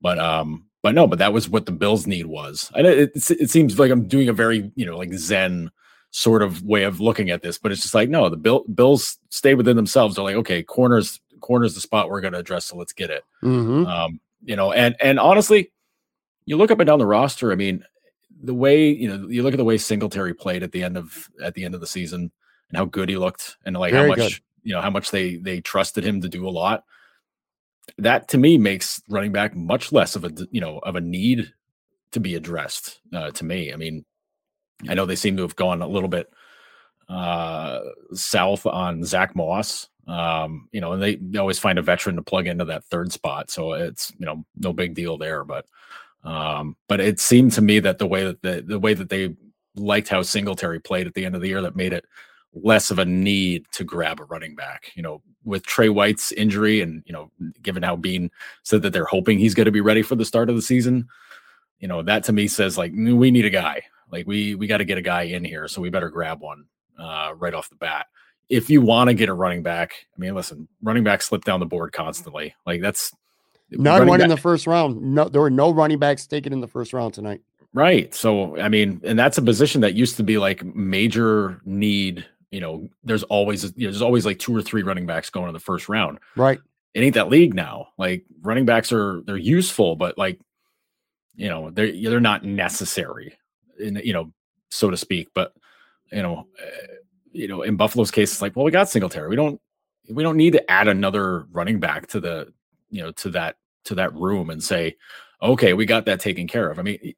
[0.00, 2.70] But um, but no, but that was what the Bills' need was.
[2.74, 5.70] And it, it, it seems like I'm doing a very you know like Zen
[6.10, 9.18] sort of way of looking at this, but it's just like no, the Bill, Bills
[9.28, 10.16] stay within themselves.
[10.16, 13.22] They're like, okay, corners corners the spot we're going to address, so let's get it.
[13.42, 13.86] Mm-hmm.
[13.86, 15.72] Um, you know, and and honestly,
[16.46, 17.52] you look up and down the roster.
[17.52, 17.84] I mean,
[18.42, 21.28] the way you know, you look at the way Singletary played at the end of
[21.42, 22.32] at the end of the season
[22.72, 24.40] and how good he looked, and like Very how much good.
[24.62, 26.84] you know how much they they trusted him to do a lot.
[27.98, 31.52] That to me makes running back much less of a you know of a need
[32.12, 33.00] to be addressed.
[33.12, 34.04] Uh, to me, I mean,
[34.88, 36.28] I know they seem to have gone a little bit
[37.08, 37.80] uh,
[38.12, 39.88] south on Zach Moss.
[40.06, 43.12] Um, you know, and they, they always find a veteran to plug into that third
[43.12, 43.50] spot.
[43.50, 45.44] So it's, you know, no big deal there.
[45.44, 45.66] But
[46.24, 49.36] um, but it seemed to me that the way that the, the way that they
[49.74, 52.04] liked how Singletary played at the end of the year that made it
[52.54, 54.92] less of a need to grab a running back.
[54.94, 57.30] You know, with Trey White's injury and, you know,
[57.62, 58.30] given how Beane
[58.62, 61.08] said that they're hoping he's going to be ready for the start of the season,
[61.80, 63.82] you know, that to me says like we need a guy.
[64.10, 66.66] Like we we got to get a guy in here, so we better grab one
[66.98, 68.06] uh, right off the bat.
[68.48, 71.60] If you want to get a running back, I mean, listen, running back slip down
[71.60, 72.54] the board constantly.
[72.66, 73.12] Like that's
[73.70, 74.24] not one back.
[74.24, 75.00] in the first round.
[75.00, 77.40] No, there were no running backs taken in the first round tonight.
[77.72, 78.14] Right.
[78.14, 82.26] So I mean, and that's a position that used to be like major need.
[82.52, 85.48] You know, there's always you know, there's always like two or three running backs going
[85.48, 86.20] in the first round.
[86.36, 86.60] Right.
[86.94, 87.88] It ain't that league now.
[87.98, 90.38] Like running backs are they're useful, but like
[91.34, 93.34] you know they're they're not necessary,
[93.80, 94.32] in you know
[94.70, 95.28] so to speak.
[95.34, 95.54] But
[96.12, 96.94] you know, uh,
[97.32, 99.28] you know, in Buffalo's case, it's like, well, we got Singletary.
[99.28, 99.60] We don't
[100.10, 102.52] we don't need to add another running back to the
[102.90, 104.96] you know to that to that room and say,
[105.42, 106.78] okay, we got that taken care of.
[106.78, 107.14] I mean,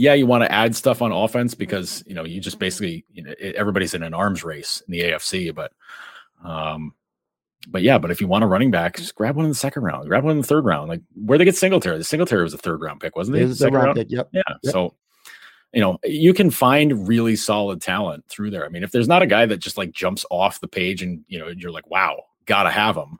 [0.00, 3.22] yeah, you want to add stuff on offense because you know you just basically you
[3.22, 5.72] know everybody's in an arms race in the AFC, but
[6.42, 6.94] um,
[7.68, 9.82] but yeah, but if you want a running back, just grab one in the second
[9.82, 10.88] round, grab one in the third round.
[10.88, 13.42] Like where they get Singletary, the Singletary was a third round pick, wasn't it?
[13.42, 14.30] it second round, pick, yep.
[14.32, 14.42] Yeah.
[14.62, 14.72] Yep.
[14.72, 14.94] So
[15.74, 18.64] you know you can find really solid talent through there.
[18.64, 21.24] I mean, if there's not a guy that just like jumps off the page and
[21.28, 23.18] you know you're like, wow, gotta have him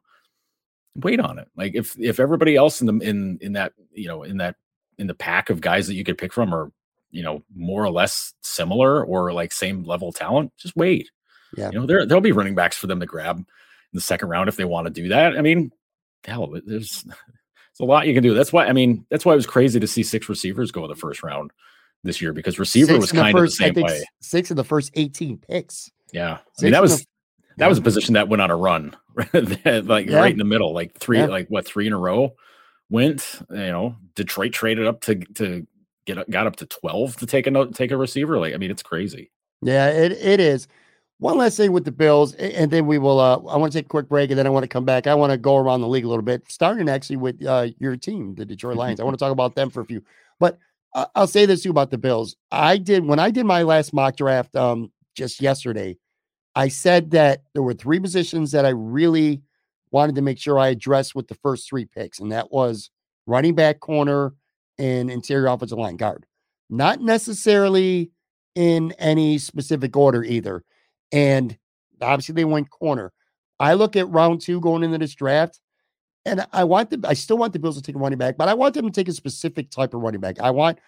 [0.96, 1.48] wait on it.
[1.56, 4.56] Like if if everybody else in the in in that you know in that
[5.00, 6.70] in the pack of guys that you could pick from are
[7.10, 11.10] you know more or less similar or like same level talent, just wait.
[11.56, 13.46] Yeah, you know there there'll be running backs for them to grab in
[13.92, 15.36] the second round if they want to do that.
[15.36, 15.72] I mean,
[16.24, 18.34] hell, there's there's a lot you can do.
[18.34, 20.90] That's why I mean that's why it was crazy to see six receivers go in
[20.90, 21.50] the first round.
[22.04, 24.04] this year because receiver six was kind first, of the same way.
[24.20, 25.90] Six of the first 18 picks.
[26.12, 26.38] Yeah.
[26.58, 27.06] I mean, that was the,
[27.56, 27.68] that yeah.
[27.68, 28.96] was a position that went on a run,
[29.32, 30.16] like yeah.
[30.16, 31.26] right in the middle, like three, yeah.
[31.26, 32.34] like what, three in a row
[32.90, 35.66] went, you know, Detroit traded up to, to
[36.06, 38.38] get, got up to 12 to take a note, take a receiver.
[38.38, 39.30] Like, I mean, it's crazy.
[39.62, 40.68] Yeah, it, it is.
[41.18, 43.20] One last thing with the Bills, and then we will.
[43.20, 45.06] Uh, I want to take a quick break, and then I want to come back.
[45.06, 47.94] I want to go around the league a little bit, starting actually with uh, your
[47.96, 49.00] team, the Detroit Lions.
[49.00, 50.02] I want to talk about them for a few.
[50.38, 50.58] But
[50.94, 52.36] uh, I'll say this too about the Bills.
[52.50, 55.98] I did when I did my last mock draft um, just yesterday.
[56.54, 59.42] I said that there were three positions that I really
[59.90, 62.90] wanted to make sure I addressed with the first three picks, and that was
[63.26, 64.34] running back, corner,
[64.78, 66.26] and interior offensive line guard.
[66.68, 68.10] Not necessarily
[68.54, 70.64] in any specific order either.
[71.12, 71.56] And
[72.00, 73.12] obviously they went corner.
[73.58, 75.60] I look at round two going into this draft,
[76.24, 78.48] and I want them, I still want the Bills to take a running back, but
[78.48, 80.40] I want them to take a specific type of running back.
[80.40, 80.78] I want,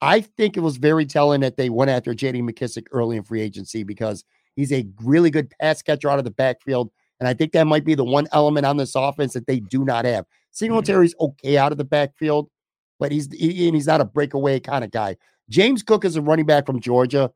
[0.00, 3.40] I think it was very telling that they went after JD McKissic early in free
[3.40, 6.90] agency because he's a really good pass catcher out of the backfield.
[7.20, 9.84] And I think that might be the one element on this offense that they do
[9.84, 10.24] not have.
[10.24, 10.52] Mm-hmm.
[10.52, 12.50] Singletary's okay out of the backfield,
[12.98, 15.16] but he's he, and he's not a breakaway kind of guy.
[15.48, 17.30] James Cook is a running back from Georgia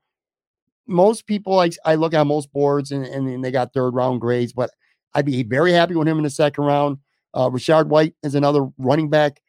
[0.87, 4.53] most people I, I look at most boards and, and they got third round grades,
[4.53, 4.71] but
[5.15, 6.99] I'd be very happy with him in the second round.
[7.33, 9.41] Uh, Rachaad White is another running back.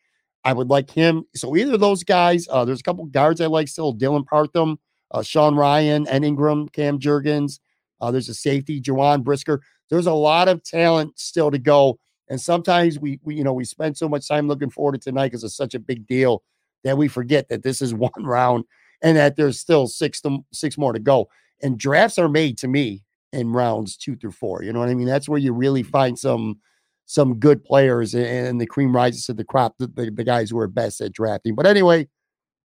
[0.44, 1.26] I would like him.
[1.36, 3.96] So either of those guys, uh, there's a couple guards I like still.
[3.96, 4.78] Dylan Parham,
[5.12, 7.60] uh, Sean Rhyan, and Ingram, Cam Jurgens.
[8.02, 9.62] Uh, there's a safety, Juwan Brisker.
[9.90, 12.00] There's a lot of talent still to go.
[12.30, 15.28] And sometimes we, we, you know, we spend so much time looking forward to tonight
[15.28, 16.44] because it's such a big deal
[16.84, 18.66] that we forget that this is one round
[19.02, 21.28] and that there's still six to, six more to go.
[21.62, 24.64] And drafts are made to me in rounds two through four.
[24.64, 25.08] You know what I mean?
[25.08, 26.60] That's where you really find some
[27.08, 30.58] some good players and the cream rises to the crop, the, the, the guys who
[30.58, 31.54] are best at drafting.
[31.54, 32.08] But anyway,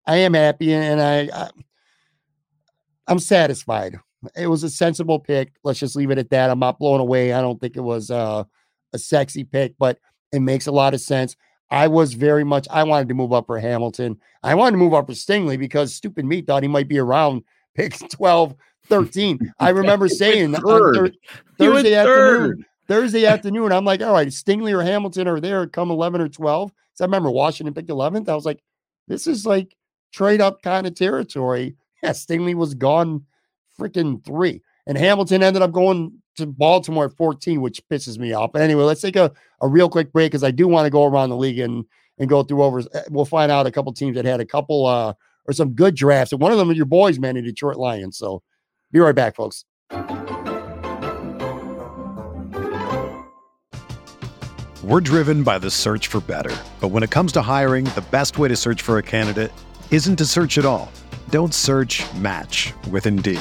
[0.06, 1.50] I am happy and I, I
[3.06, 3.98] I'm satisfied.
[4.36, 5.52] It was a sensible pick.
[5.64, 6.50] Let's just leave it at that.
[6.50, 7.32] I'm not blown away.
[7.32, 8.44] I don't think it was uh,
[8.92, 9.98] a sexy pick, but
[10.32, 11.36] it makes a lot of sense.
[11.70, 14.18] I was very much, I wanted to move up for Hamilton.
[14.42, 17.44] I wanted to move up for Stingley because stupid me thought he might be around
[17.74, 18.54] pick 12,
[18.88, 19.52] 13.
[19.58, 21.16] I remember saying third.
[21.58, 22.66] Thursday afternoon.
[22.88, 26.72] Thursday afternoon, I'm like, all right, Stingley or Hamilton are there come 11 or 12.
[26.94, 28.28] So I remember Washington picked 11th.
[28.28, 28.60] I was like,
[29.06, 29.76] this is like
[30.12, 31.76] trade up kind of territory.
[32.02, 33.26] Yeah, Stingley was gone
[33.80, 34.62] freaking three.
[34.86, 38.52] And Hamilton ended up going to Baltimore at 14, which pisses me off.
[38.52, 41.04] But anyway, let's take a, a real quick break because I do want to go
[41.04, 41.84] around the league and
[42.18, 42.80] and go through over.
[42.80, 45.14] Eh, we'll find out a couple teams that had a couple uh
[45.46, 46.32] or some good drafts.
[46.32, 48.18] And one of them is your boys, man, the Detroit Lions.
[48.18, 48.42] So
[48.92, 49.64] be right back, folks.
[54.82, 56.56] We're driven by the search for better.
[56.80, 59.52] But when it comes to hiring, the best way to search for a candidate
[59.90, 60.90] isn't to search at all.
[61.30, 63.40] Don't search match with Indeed.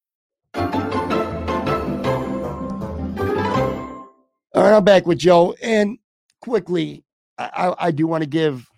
[4.53, 5.55] All right, I'm back with Joe.
[5.61, 5.97] And
[6.41, 7.03] quickly,
[7.37, 8.69] I, I do want to give,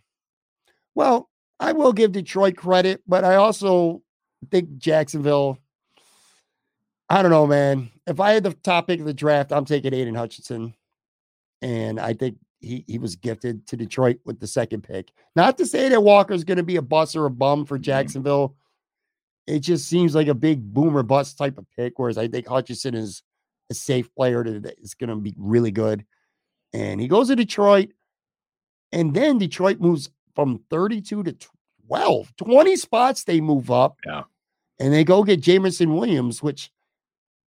[0.96, 4.02] well, I will give Detroit credit, but I also
[4.52, 5.58] think Jacksonville,
[7.10, 7.90] I don't know, man.
[8.06, 10.74] If I had the top pick of the draft, I'm taking Aidan Hutchinson.
[11.62, 15.12] And I think he he was gifted to Detroit with the second pick.
[15.36, 17.84] Not to say that Walker's going to be a bust or a bum for Mhm.
[17.84, 18.56] Jacksonville.
[19.48, 22.00] It just seems like a big boomer bust type of pick.
[22.00, 23.24] Whereas I think Hutchinson is
[23.70, 26.06] a safe player that is going to be really good.
[26.74, 27.90] And he goes to Detroit,
[28.92, 31.36] and then Detroit moves from 32 to
[31.88, 33.24] 12, 20 spots.
[33.26, 34.24] They move up, Yeah.
[34.80, 36.72] and they go get Jameson Williams, which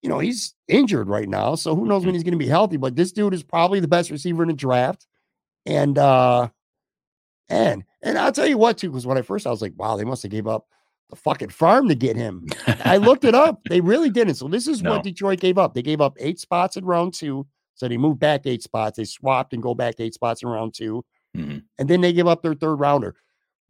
[0.03, 1.57] you know, he's injured right now.
[1.57, 3.88] So who knows when he's going to be healthy, but this dude is probably the
[3.88, 5.05] best receiver in the draft.
[5.64, 6.49] And uh
[7.49, 9.97] and and I'll tell you what too, because when I first I was like, wow,
[9.97, 10.68] they must have gave up
[11.11, 12.46] the fucking farm to get him.
[12.84, 13.61] I looked it up.
[13.68, 14.34] They really didn't.
[14.34, 14.92] So this is No.
[14.92, 15.74] what Detroit gave up.
[15.74, 17.46] They gave up eight spots in round two.
[17.74, 18.96] So they moved back eight spots.
[18.96, 21.04] They swapped and go back eight spots in round two.
[21.36, 21.62] Mhm.
[21.78, 23.14] And then they give up their third rounder.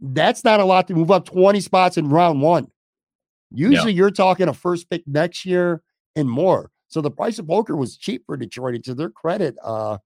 [0.01, 2.69] That's not a lot to move up 20 spots in round one.
[3.51, 5.83] Usually you're talking a first pick next year
[6.15, 6.71] and more.
[6.89, 8.75] So the price of poker was cheap for Detroit.
[8.77, 9.99] And to their credit, uh,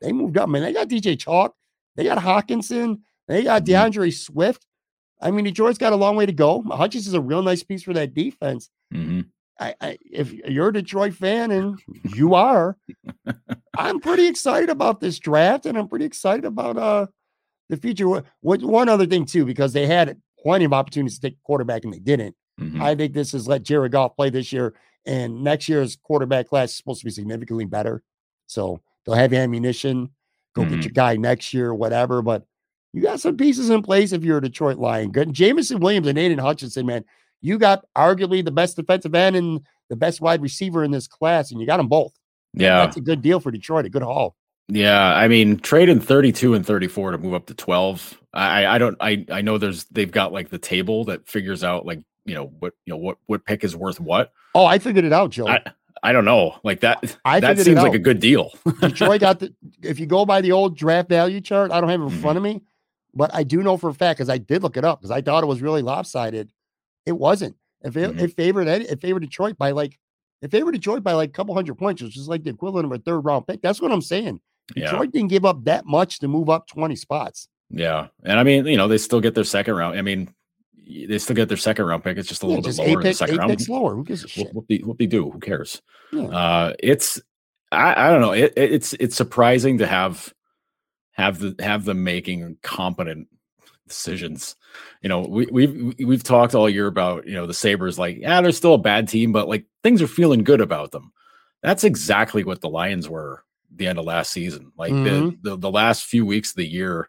[0.00, 0.48] they moved up.
[0.48, 1.50] Man, they got DJ Chark,
[1.96, 3.66] they got Hockenson, they got Mhm.
[3.66, 4.66] DeAndre Swift.
[5.22, 6.62] I mean, Detroit's got a long way to go.
[6.62, 8.70] Hutchins is a real nice piece for that defense.
[8.92, 9.26] Mhm.
[9.58, 11.78] I, I if you're a Detroit fan and
[12.14, 12.78] you are,
[13.76, 17.06] I'm pretty excited about this draft, and I'm pretty excited about uh
[17.68, 18.08] the future.
[18.08, 21.84] What, what one other thing too, because they had plenty of opportunities to take quarterback
[21.84, 22.34] and they didn't.
[22.58, 22.80] Mhm.
[22.80, 24.74] I think this is let Jared Goff play this year,
[25.06, 28.02] and next year's quarterback class is supposed to be significantly better.
[28.46, 30.10] So they'll have ammunition.
[30.54, 30.84] Go get Mhm.
[30.84, 32.22] your guy next year, whatever.
[32.22, 32.44] But
[32.92, 35.10] you got some pieces in place if you're a Detroit Lion.
[35.10, 35.32] Good.
[35.32, 37.04] Jameson Williams and Aidan Hutchinson, man.
[37.42, 41.50] You got arguably the best defensive end and the best wide receiver in this class,
[41.50, 42.12] and you got them both.
[42.54, 42.84] yeah.
[42.84, 44.36] That's a good deal for Detroit, a good haul.
[44.68, 48.20] Yeah, I mean, trading 32 and 34 to move up to 12.
[48.32, 51.84] I I don't I I know there's they've got like the table that figures out
[51.86, 54.32] like, you know, what you know what what pick is worth what.
[54.54, 55.48] Oh, I figured it out, Joe.
[55.48, 55.60] I
[56.04, 56.54] I don't know.
[56.62, 58.52] Like that I that seems like a good deal.
[58.80, 62.00] Detroit got the if you go by the old draft value chart, I don't have
[62.00, 62.20] it in Mhm.
[62.22, 62.62] front of me,
[63.14, 65.20] but I do know for a fact because I did look it up because I
[65.22, 66.50] thought it was really lopsided.
[67.06, 67.56] It wasn't.
[67.82, 68.20] If it, Mhm.
[68.20, 69.98] it favored it favored Detroit by like
[70.42, 72.92] it favored Detroit by like a couple hundred points, which is like the equivalent of
[72.92, 73.62] a third round pick.
[73.62, 74.40] That's what I'm saying.
[74.76, 74.90] yeah.
[74.90, 77.48] Detroit didn't give up that much to move up 20 spots.
[77.70, 78.08] Yeah.
[78.24, 79.98] And I mean, you know, they still get their second round.
[79.98, 80.32] I mean,
[80.86, 82.16] they still get their second round pick.
[82.18, 83.50] It's just a Yeah, little just bit lower in the second round.
[83.50, 83.94] picks lower.
[83.96, 84.54] Who gives a What, shit?
[84.54, 85.80] what, they, what they do, who cares?
[86.12, 86.22] Yeah.
[86.24, 87.20] Uh, it's
[87.72, 88.32] I, I don't know.
[88.32, 90.32] It, it- it's it's surprising to have
[91.20, 93.28] have the have them making competent
[93.88, 94.56] decisions.
[95.02, 97.98] You know, we, we've we've talked all year about you know the Sabres.
[97.98, 101.12] Like, yeah, they're still a bad team, but like things are feeling good about them.
[101.62, 103.44] That's exactly what the Lions were
[103.76, 104.72] the end of last season.
[104.76, 105.40] Like Mhm.
[105.42, 107.08] the, the the last few weeks of the year,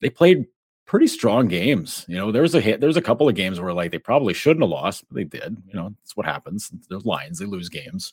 [0.00, 0.46] they played
[0.86, 2.04] pretty strong games.
[2.08, 3.98] You know, there was a hit, there was a couple of games where like they
[3.98, 5.56] probably shouldn't have lost, but they did.
[5.68, 6.70] You know, that's what happens.
[6.88, 8.12] Those Lions, they lose games.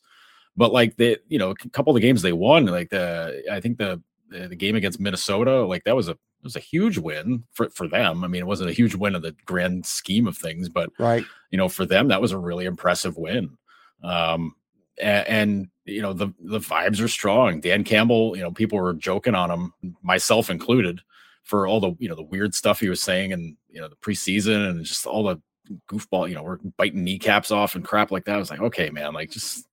[0.56, 3.60] But like they, you know, a couple of the games they won, like the I
[3.62, 7.44] think the the, game against Minnesota, like that was a it was a huge win
[7.52, 8.24] for for them.
[8.24, 11.26] I mean, it wasn't a huge win in the grand scheme of things, but Right.
[11.52, 13.58] you know, for them, that was a really impressive win.
[14.04, 14.56] Um,
[15.00, 17.62] and, and you know, the the vibes are strong.
[17.62, 21.02] Dan Campbell, you know, people were joking on him, myself included,
[21.44, 23.96] for all the you know the weird stuff he was saying and you know the
[23.96, 25.42] preseason and just all the
[25.90, 28.36] goofball, you know, we're biting kneecaps off and crap like that.
[28.36, 29.66] I was like, okay, man, like just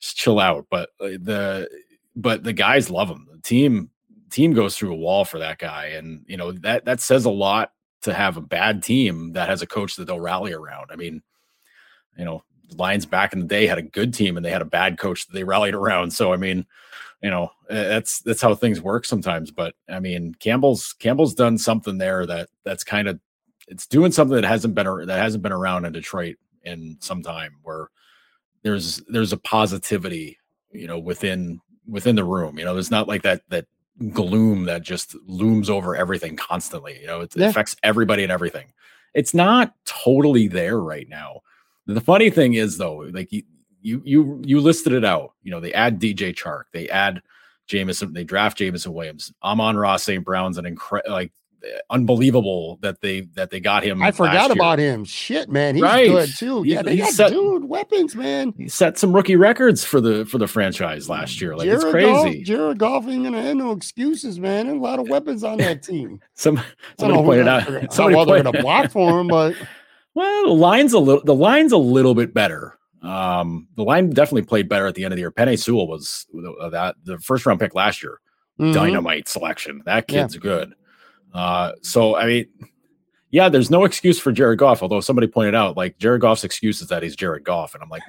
[0.00, 0.66] just chill out.
[0.70, 1.68] But uh, the
[2.14, 3.26] but the guys love him.
[3.30, 3.90] The team
[4.30, 7.30] team goes through a wall for that guy, and you know that that says a
[7.30, 10.90] lot to have a bad team that has a coach that they'll rally around.
[10.90, 11.22] I mean,
[12.18, 12.42] you know,
[12.76, 15.26] Lions back in the day had a good team and they had a bad coach
[15.26, 16.12] that they rallied around.
[16.12, 16.66] So I mean,
[17.22, 19.50] you know, that's that's how things work sometimes.
[19.50, 23.20] But I mean, Campbell's Campbell's done something there that that's kind of
[23.68, 27.56] it's doing something that hasn't been that hasn't been around in Detroit in some time
[27.62, 27.88] where
[28.62, 30.38] there's there's a positivity,
[30.70, 32.58] you know, within within the room.
[32.58, 33.66] You know, there's not like that that
[34.12, 36.98] gloom that just looms over everything constantly.
[37.00, 37.48] You know, it Yeah.
[37.48, 38.72] affects everybody and everything.
[39.14, 41.40] It's not totally there right now.
[41.86, 43.42] The funny thing is though, like you
[43.82, 45.34] you you you listed it out.
[45.42, 47.20] You know, they add DJ Chark, they add
[47.66, 49.32] Jameson, they draft Jameson Williams.
[49.42, 50.24] Amon-Ra St.
[50.24, 51.32] Brown's an incredible like
[51.90, 54.02] unbelievable that they that they got him.
[54.02, 55.04] I forgot about him.
[55.04, 55.74] Shit, man.
[55.74, 56.08] He's Right.
[56.08, 56.62] good too.
[56.62, 58.54] He- Yeah, they he got set- dude weapons, man.
[58.56, 61.56] He set some rookie records for the for the franchise last year.
[61.56, 62.38] Like it's crazy.
[62.38, 64.66] Goff, Jared Goff ain't gonna have no excuses, man.
[64.66, 66.20] There's a lot of weapons on that team.
[66.34, 66.60] Some
[66.98, 67.64] somebody pointed out.
[67.92, 69.54] Somebody well they're pointed, gonna block for him, but
[70.14, 72.78] well, the line's a little the line's a little bit better.
[73.02, 75.32] Um, the line definitely played better at the end of the year.
[75.32, 76.26] Penei Sewell was
[76.60, 78.20] uh, that the first round pick last year.
[78.60, 78.72] mhm.
[78.72, 79.82] Dynamite selection.
[79.86, 80.22] That Yeah.
[80.22, 80.74] kid's good.
[81.32, 82.46] Uh, so I mean,
[83.32, 84.82] yeah, there's no excuse for Jared Goff.
[84.82, 87.88] Although somebody pointed out, like Jared Goff's excuse is that he's Jared Goff, and I'm
[87.88, 88.02] like,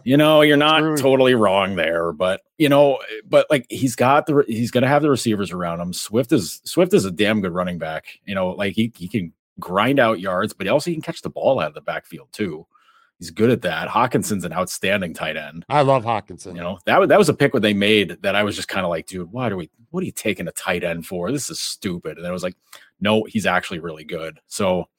[0.04, 0.96] you know, you're not True.
[0.96, 5.10] totally wrong there, but you know, but like he's got the he's gonna have the
[5.10, 5.94] receivers around him.
[5.94, 8.06] Swift is Swift is a damn good running back.
[8.26, 11.30] You know, like he he can grind out yards, but he also can catch the
[11.30, 12.66] ball out of the backfield too.
[13.24, 13.88] He's good at that.
[13.88, 15.64] Hockenson's an outstanding tight end.
[15.70, 16.56] I love Hockenson.
[16.56, 18.68] You know that was that was a pick what they made that I was just
[18.68, 19.70] kind of like, dude, why do we?
[19.92, 21.32] What are you taking a tight end for?
[21.32, 22.18] This is stupid.
[22.18, 22.54] And I was like,
[23.00, 24.40] no, he's actually really good.
[24.46, 24.90] So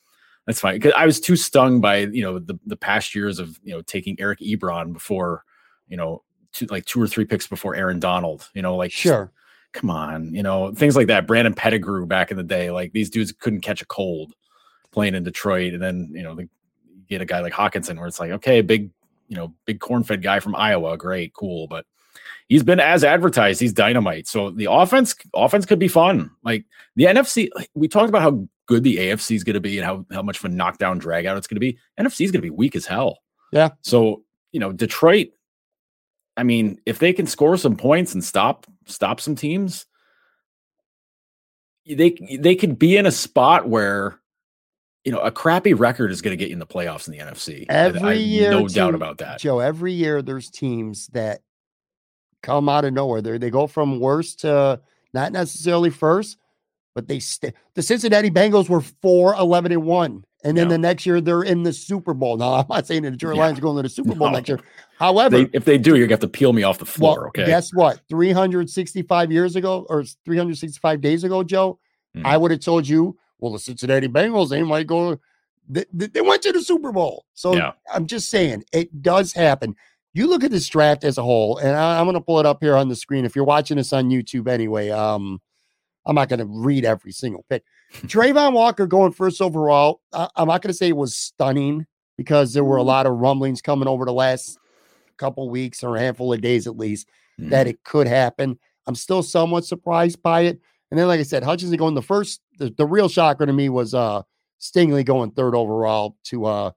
[0.47, 3.59] that's fine because I was too stung by you know the the past years of
[3.61, 5.43] you know taking Eric Ebron before
[5.87, 8.49] you know two, like two or three picks before Aaron Donald.
[8.55, 9.31] You know, like sure.
[9.73, 11.27] Come on, you know things like that.
[11.27, 14.33] Brandon Pettigrew back in the day, like these dudes couldn't catch a cold
[14.89, 16.49] playing in Detroit, and then you know the
[17.09, 18.89] get a guy like Hockenson where it's like, okay, big,
[19.27, 21.85] you know, big corn fed guy from Iowa, great, cool, but
[22.47, 23.59] he's been as advertised.
[23.59, 24.27] He's dynamite.
[24.27, 26.31] So the offense, offense could be fun.
[26.43, 29.85] Like the NFC, we talked about how good the AFC is going to be and
[29.85, 31.77] how how much of a knockdown drag out it's going to be.
[31.99, 33.19] NFC is going to be weak as hell.
[33.51, 33.69] Yeah.
[33.81, 35.29] So you know, Detroit.
[36.37, 39.85] I mean, if they can score some points and stop stop some teams,
[41.85, 44.19] they they could be in a spot where
[45.05, 47.19] you know, a crappy record is going to get you in the playoffs in the
[47.19, 47.65] NFC.
[47.69, 49.39] Every year, no team, doubt about that.
[49.39, 51.41] Joe, every year there's teams that
[52.41, 53.21] come out of nowhere.
[53.21, 54.81] They they go from worst to
[55.13, 56.37] not necessarily first,
[56.95, 57.53] but they stay.
[57.75, 60.25] The Cincinnati Bengals were 4 11 and 1.
[60.43, 60.73] And then yeah.
[60.73, 62.37] the next year they're in the Super Bowl.
[62.37, 63.41] Now, I'm not saying that the Detroit yeah.
[63.43, 64.37] Lions are going to the Super Bowl no.
[64.37, 64.59] next year.
[64.97, 67.19] However, they, if they do, you're going to have to peel me off the floor.
[67.19, 67.45] Well, okay.
[67.45, 67.99] Guess what?
[68.09, 71.79] 365 years ago or 365 days ago, Joe,
[72.15, 72.23] mm.
[72.25, 75.19] I would have told you well, the Cincinnati Bengals, ain't might go.
[75.67, 77.25] They, they went to the Super Bowl.
[77.33, 77.71] So yeah.
[77.93, 79.75] I'm just saying it does happen.
[80.13, 82.45] You look at this draft as a whole, and I, am going to pull it
[82.45, 83.25] up here on the screen.
[83.25, 85.41] If you're watching this on YouTube anyway, um,
[86.05, 87.63] I'm not going to read every single pick.
[87.93, 90.01] Travon Walker going first overall.
[90.13, 91.85] I, I'm not going to say it was stunning
[92.17, 92.87] because there were a mm-hmm.
[92.87, 94.57] lot of rumblings coming over the last
[95.17, 97.07] couple weeks or a handful of days at least
[97.39, 97.49] mm-hmm.
[97.49, 98.57] that it could happen.
[98.87, 100.61] I'm still somewhat surprised by it.
[100.95, 103.67] And then, like I said, Hutchinson going the first, the, the real shocker to me
[103.67, 104.21] was uh
[104.61, 106.71] Stingley going third overall to uh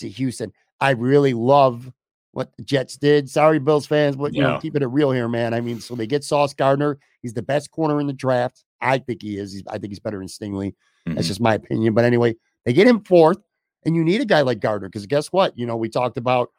[0.00, 0.52] to Houston.
[0.82, 1.90] I really love
[2.32, 3.30] what the Jets did.
[3.30, 4.48] Sorry, Bills fans, but you yeah.
[4.48, 5.54] know, keeping it real here, man.
[5.54, 6.98] I mean, so they get Sauce Gardner.
[7.22, 8.64] He's the best corner in the draft.
[8.82, 9.54] I think he is.
[9.54, 10.74] He's, I think he's better than Stingley.
[11.06, 11.14] Mm-hmm.
[11.14, 11.94] That's just my opinion.
[11.94, 12.36] But anyway,
[12.66, 13.38] they get him fourth,
[13.86, 15.56] and you need a guy like Gardner because guess what?
[15.56, 16.50] You know, we talked about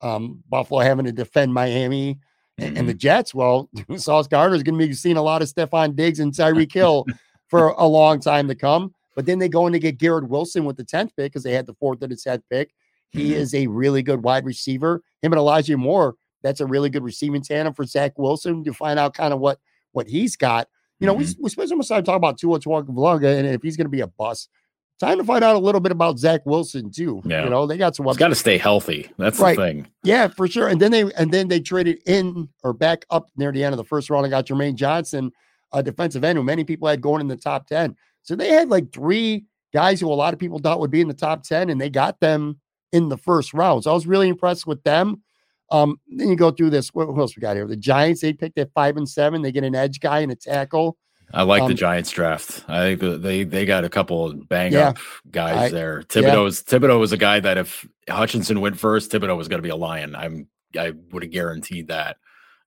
[0.00, 2.18] um, Buffalo having to defend Miami
[2.60, 2.76] Mm-hmm.
[2.76, 5.94] And the Jets, well, Sauce Gardner is going to be seeing a lot of Stefon
[5.94, 7.06] Diggs and Tyreek Hill
[7.48, 8.94] for a long time to come.
[9.14, 11.52] But then they go in to get Garrett Wilson with the 10th pick because they
[11.52, 12.74] had the fourth and the 10th pick.
[13.10, 13.40] He mm-hmm.
[13.40, 15.02] is a really good wide receiver.
[15.22, 18.98] Him and Elijah Moore, that's a really good receiving tandem for Zach Wilson to find
[18.98, 19.58] out kind of what
[19.92, 20.68] what he's got.
[21.00, 21.38] You know, mm-hmm.
[21.38, 23.90] we, we spent so much time talking about Tua Tagovailoa and if he's going to
[23.90, 24.50] be a bust.
[24.98, 27.20] Time to find out a little bit about Zach Wilson too.
[27.26, 27.44] Yeah.
[27.44, 28.06] You know, they got some.
[28.06, 29.10] He's got to stay healthy.
[29.18, 29.54] That's right.
[29.54, 29.86] the thing.
[30.02, 30.68] Yeah, for sure.
[30.68, 33.76] And then they and then they traded in or back up near the end of
[33.76, 35.32] the first round and got Jermaine Johnson,
[35.72, 37.94] a defensive end who many people had going in the top ten.
[38.22, 39.44] So they had like three
[39.74, 41.90] guys who a lot of people thought would be in the top ten, and they
[41.90, 42.58] got them
[42.92, 43.84] in the first round.
[43.84, 45.22] So I was really impressed with them.
[45.70, 46.94] Um, then you go through this.
[46.94, 47.66] What, what else we got here?
[47.66, 49.42] The Giants they picked at five and seven.
[49.42, 50.96] They get an edge guy and a tackle.
[51.32, 52.64] I like um, the Giants draft.
[52.68, 54.98] I think they they got a couple bang yeah, up
[55.30, 56.02] guys I, there.
[56.02, 56.78] Thibodeaux's yeah.
[56.78, 59.76] Thibodeaux was a guy that if Hutchinson went first, Thibodeaux was going to be a
[59.76, 60.14] lion.
[60.14, 60.48] I'm
[60.78, 62.18] I would have guaranteed that.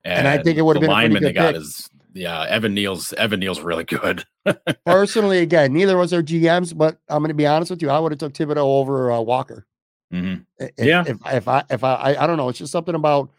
[0.04, 1.62] And, and I think it would have been lineman they got pick.
[1.62, 4.26] is yeah Evan Neal's Evan Neal's really good.
[4.86, 8.00] Personally, again, neither was their GMs, but I'm going to be honest with you, I
[8.00, 9.66] would have took Thibodeaux over uh, Walker.
[10.14, 10.42] Mm-hmm.
[10.58, 13.32] If, yeah, if, if I if I, I I don't know, it's just something about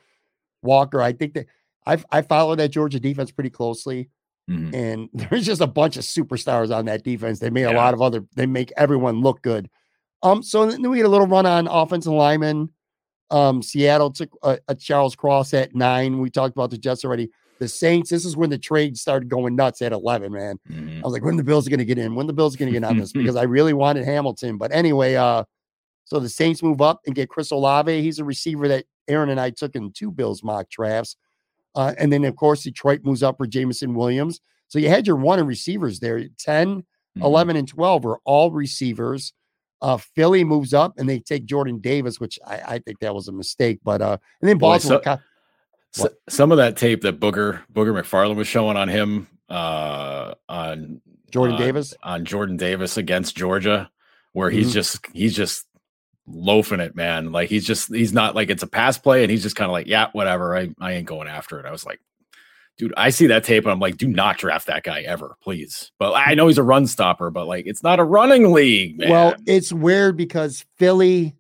[0.62, 1.02] Walker.
[1.02, 1.46] I think that
[1.86, 4.08] I I follow that Georgia defense pretty closely.
[4.50, 4.74] Mm-hmm.
[4.74, 7.38] And there's just a bunch of superstars on that defense.
[7.38, 7.72] They made yeah.
[7.72, 9.70] a lot of other, they make everyone look good.
[10.22, 12.70] Um, so then we get a little run on offensive lineman.
[13.30, 16.18] Um, Seattle took a, a, Charles Cross at nine.
[16.18, 17.30] We talked about the Jets already.
[17.60, 20.58] The Saints, this is when the trade started going nuts at 11, man.
[20.68, 20.98] Mm-hmm.
[20.98, 22.58] I was like, when the Bills are going to get in, when the Bills are
[22.58, 24.58] going to get on this, because I really wanted Hamilton.
[24.58, 25.44] But anyway, uh,
[26.04, 28.02] so the Saints move up and get Chris Olave.
[28.02, 31.16] He's a receiver that Aaron and I took in two Bills mock drafts.
[31.74, 34.40] Uh, and then, of course, Detroit moves up for Jameson Williams.
[34.68, 37.22] So you had your one and receivers there 10, mm-hmm.
[37.22, 39.32] 11, and 12 are all receivers.
[39.82, 43.28] Uh, Philly moves up and they take Jordan Davis, which I, I think that was
[43.28, 43.80] a mistake.
[43.82, 44.98] But uh, and then Baltimore.
[44.98, 45.18] Boy,
[45.92, 50.34] so, so, some of that tape that Booger Booger McFarland was showing on him uh,
[50.48, 51.00] on
[51.30, 53.90] Jordan uh, Davis on Jordan Davis against Georgia,
[54.32, 54.74] where he's mm-hmm.
[54.74, 55.66] just he's just
[56.32, 57.32] loafing it, man.
[57.32, 59.72] Like he's just he's not like it's a pass play, and he's just kind of
[59.72, 60.56] like, yeah, whatever.
[60.56, 61.66] I I ain't going after it.
[61.66, 62.00] I was like,
[62.78, 65.92] dude, I see that tape and I'm like, do not draft that guy ever, please.
[65.98, 68.98] But I know he's a run stopper, but like, it's not a running league.
[68.98, 69.10] Man.
[69.10, 71.34] Well, it's weird because Philly,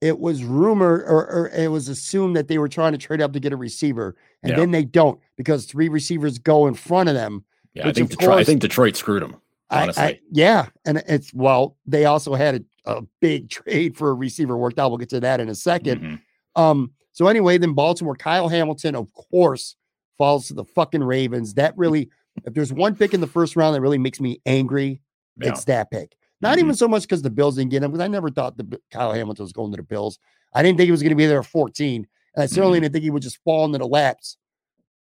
[0.00, 3.32] it was rumored or, or, it was assumed that they were trying to trade up
[3.34, 4.56] to get a receiver, and Yeah.
[4.56, 7.44] then they don't because three receivers go in front of them.
[7.74, 9.36] yeah, I think Detroit, I think Detroit screwed him.
[9.72, 14.10] I- Honestly, I, yeah, and it's well, they also had a, a big trade for
[14.10, 14.90] a receiver worked out.
[14.90, 16.20] We'll get to that in a 2nd Mhm.
[16.60, 19.76] Um, so anyway, then Baltimore, Kyle Hamilton, of course,
[20.18, 21.54] falls to the fucking Ravens.
[21.54, 22.10] That really,
[22.44, 25.00] if there's one pick in the first round that really makes me angry,
[25.40, 25.50] Yeah.
[25.50, 26.14] it's that pick.
[26.40, 26.62] Not Mhm.
[26.62, 29.12] even so much because the Bills didn't get him, because I never thought the Kyle
[29.12, 30.18] Hamilton was going to the Bills.
[30.54, 32.06] I didn't think he was going to be there at 14.
[32.34, 32.82] And I certainly Mm-hmm.
[32.84, 34.36] didn't think he would just fall into the laps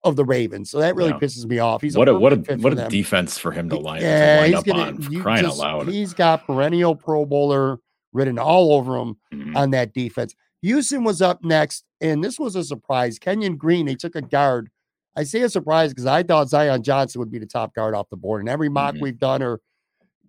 [0.04, 0.72] of the Ravens.
[0.72, 1.20] So that really Yeah.
[1.20, 1.82] pisses me off.
[1.82, 4.50] He's what a what a what a defense for him to line, Yeah, to line
[4.52, 4.82] he's up gonna.
[4.84, 5.22] on.
[5.22, 5.88] Crying just- out loud.
[5.89, 7.80] He's got perennial Pro Bowler
[8.14, 9.56] written all over him Mhm.
[9.56, 10.34] on that defense.
[10.62, 13.20] Houston was up next, and this was a surprise.
[13.20, 14.70] Kenyon Green, they took a guard.
[15.16, 18.10] I say a surprise because I thought Zion Johnson would be the top guard off
[18.10, 18.41] the board.
[18.41, 19.02] And every mock Mhm.
[19.02, 19.60] we've done or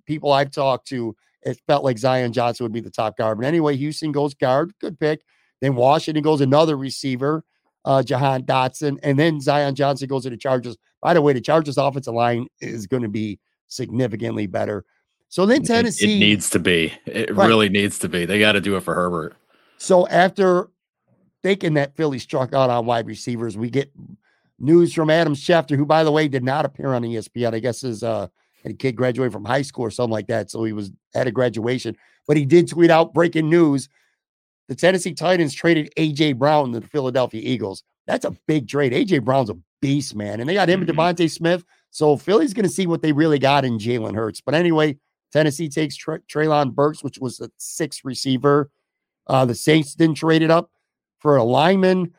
[0.06, 3.38] people I've talked to, it felt like Zion Johnson would be the top guard.
[3.38, 5.22] But anyway, Houston goes guard, good pick.
[5.60, 7.44] Then Washington goes another receiver,
[7.84, 10.76] uh, Jahan Dotson, and then Zion Johnson goes to the Chargers.
[11.00, 14.84] By the way, the Chargers offensive line is going to be significantly better.
[15.28, 16.92] So then Tennessee It, needs to be.
[17.06, 17.46] It Right.
[17.46, 18.26] really needs to be.
[18.26, 19.36] They got to do it for Herbert.
[19.78, 20.68] So after
[21.42, 23.90] thinking that Philly struck out on wide receivers, we get
[24.58, 27.54] news from Adam Schefter, who, by the way, did not appear on ESPN.
[27.54, 28.26] I guess his uh,
[28.78, 31.96] kid graduated from high school or something like that, so he was at a graduation.
[32.26, 33.88] But he did tweet out breaking news:
[34.70, 37.82] the Tennessee Titans traded AJ Brown to the Philadelphia Eagles.
[38.06, 38.92] That's a big trade.
[38.92, 40.88] AJ Brown's a beast, man, and they got him Mhm.
[40.88, 41.64] and DeVonta Smith.
[41.90, 44.40] So Philly's going to see what they really got in Jalen Hurts.
[44.40, 44.96] But anyway,
[45.32, 48.70] Tennessee takes Tra- Treylon Burks, which was the sixth receiver.
[49.26, 50.70] Uh, the Saints didn't trade it up
[51.18, 52.14] for a lineman.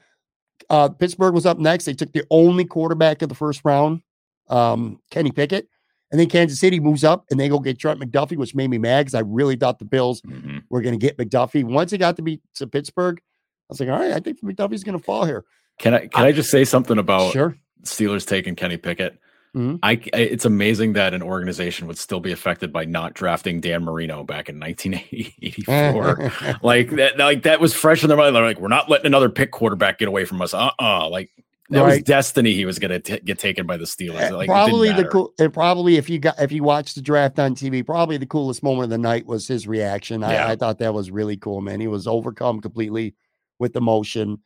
[0.70, 1.86] Uh, Pittsburgh was up next.
[1.86, 4.02] They took the only quarterback of the first round,
[4.50, 5.68] um, Kenny Pickett.
[6.12, 8.78] And then Kansas City moves up and they go get Trent McDuffie, which made me
[8.78, 10.64] mad because I really thought the Bills Mhm.
[10.70, 11.64] were going to get McDuffie.
[11.64, 14.84] Once it got to be to Pittsburgh, I was like, all right, I think McDuffie's
[14.84, 15.46] going to fall here.
[15.80, 17.56] Can I can I just say something about sure.
[17.84, 19.18] Steelers taking Kenny Pickett?
[19.56, 19.80] Mhm.
[19.84, 23.84] I, I- it's amazing that an organization would still be affected by not drafting Dan
[23.84, 26.32] Marino back in 1984.
[26.64, 28.36] like that, like that was fresh in their mind.
[28.36, 30.54] They're like, we're not letting another pick quarterback get away from us.
[30.54, 31.30] Uh, uh like
[31.72, 32.54] that was destiny.
[32.54, 34.32] He was going to get taken by the Steelers.
[34.32, 37.40] Uh, Like, probably the cool and probably if you got if you watched the draft
[37.40, 40.22] on TV, probably the coolest moment of the night was his reaction.
[40.22, 40.46] Yeah.
[40.48, 41.80] I, I thought that was really cool, man.
[41.82, 43.16] He was overcome completely
[43.60, 44.40] with emotion.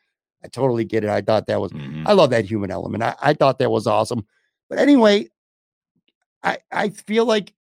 [0.43, 1.09] I totally get it.
[1.09, 2.03] I thought that was Mhm.
[2.05, 3.03] I love that human element.
[3.03, 4.25] I, I thought that was awesome.
[4.69, 5.27] But anyway,
[6.43, 7.53] I I feel like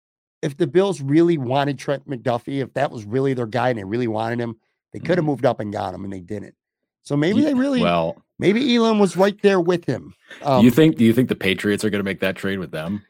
[0.42, 3.84] if the Bills really wanted Trent McDuffie, if that was really their guy and they
[3.84, 4.56] really wanted him,
[4.92, 5.28] they could have Mhm.
[5.28, 6.54] moved up and got him, and they didn't.
[7.02, 8.22] So maybe You- they really well.
[8.38, 10.14] maybe Elam was right there with him.
[10.42, 10.96] Um, you think?
[10.96, 13.02] Do you think the Patriots are going to make that trade with them?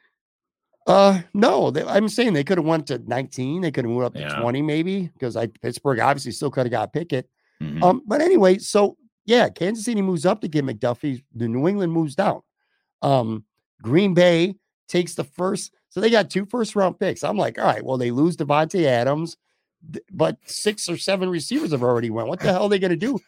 [0.87, 3.61] Uh, no, they, I'm saying they could have went to 19.
[3.63, 4.41] They could have moved up to Yeah.
[4.41, 7.29] 20, maybe, because I Pittsburgh obviously still could have got Pickett.
[7.63, 7.83] Mhm.
[7.83, 11.23] Um, but anyway, so yeah, Kansas City moves up to get McDuffie.
[11.35, 12.41] The New England moves down.
[13.03, 13.45] Um,
[13.81, 14.57] Green Bay
[14.89, 17.23] takes the first, so they got two first round picks.
[17.23, 19.37] I'm like, all right, well, they lose Davante Adams,
[20.13, 22.29] but six or seven receivers have already went.
[22.29, 23.19] What the hell are they going to do?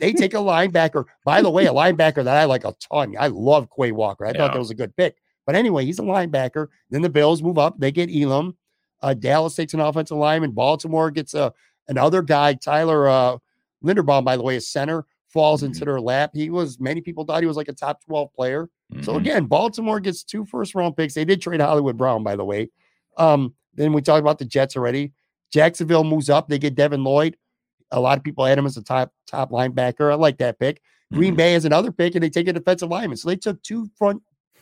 [0.00, 1.04] they take a linebacker.
[1.24, 3.14] By the way, a linebacker that I like a ton.
[3.18, 4.24] I love Quay Walker.
[4.24, 4.48] I thought Yeah.
[4.48, 5.16] that was a good pick.
[5.46, 6.68] But anyway, he's a linebacker.
[6.90, 7.78] Then the Bills move up.
[7.78, 8.56] They get Elam.
[9.02, 10.52] Uh, Dallas takes an offensive lineman.
[10.52, 11.52] Baltimore gets a
[11.88, 13.36] another guy, Tyler uh,
[13.84, 15.84] Linderbaum, by the way, a center, falls into Mhm.
[15.84, 16.30] their lap.
[16.32, 18.70] He was many people thought he was like a top 12 player.
[19.02, 19.16] So Mhm.
[19.18, 21.12] again, Baltimore gets two first round picks.
[21.12, 22.70] They did trade Hollywood Brown, by the way.
[23.18, 25.12] Um, then we talked about the Jets already.
[25.54, 26.48] Jacksonville moves up.
[26.48, 27.36] They get Devin Lloyd.
[27.92, 30.10] A lot of people had him as a top top linebacker.
[30.10, 30.82] I like that pick.
[31.12, 31.36] Green Mhm.
[31.36, 33.16] Bay has another pick, and they take a defensive lineman.
[33.16, 34.20] So they took two front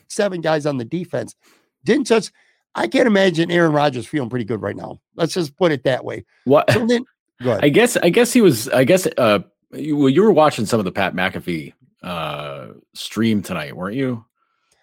[0.08, 1.34] seven guys on the defense.
[1.82, 2.30] Didn't touch.
[2.74, 5.00] I can't imagine Aaron Rodgers feeling pretty good right now.
[5.16, 6.26] Let's just put it that way.
[6.44, 6.70] What?
[6.70, 7.04] So then.
[7.44, 9.40] I guess I guess he was I guess uh
[9.72, 11.72] you, well, you were watching some of the Pat McAfee
[12.02, 14.24] uh stream tonight, weren't you?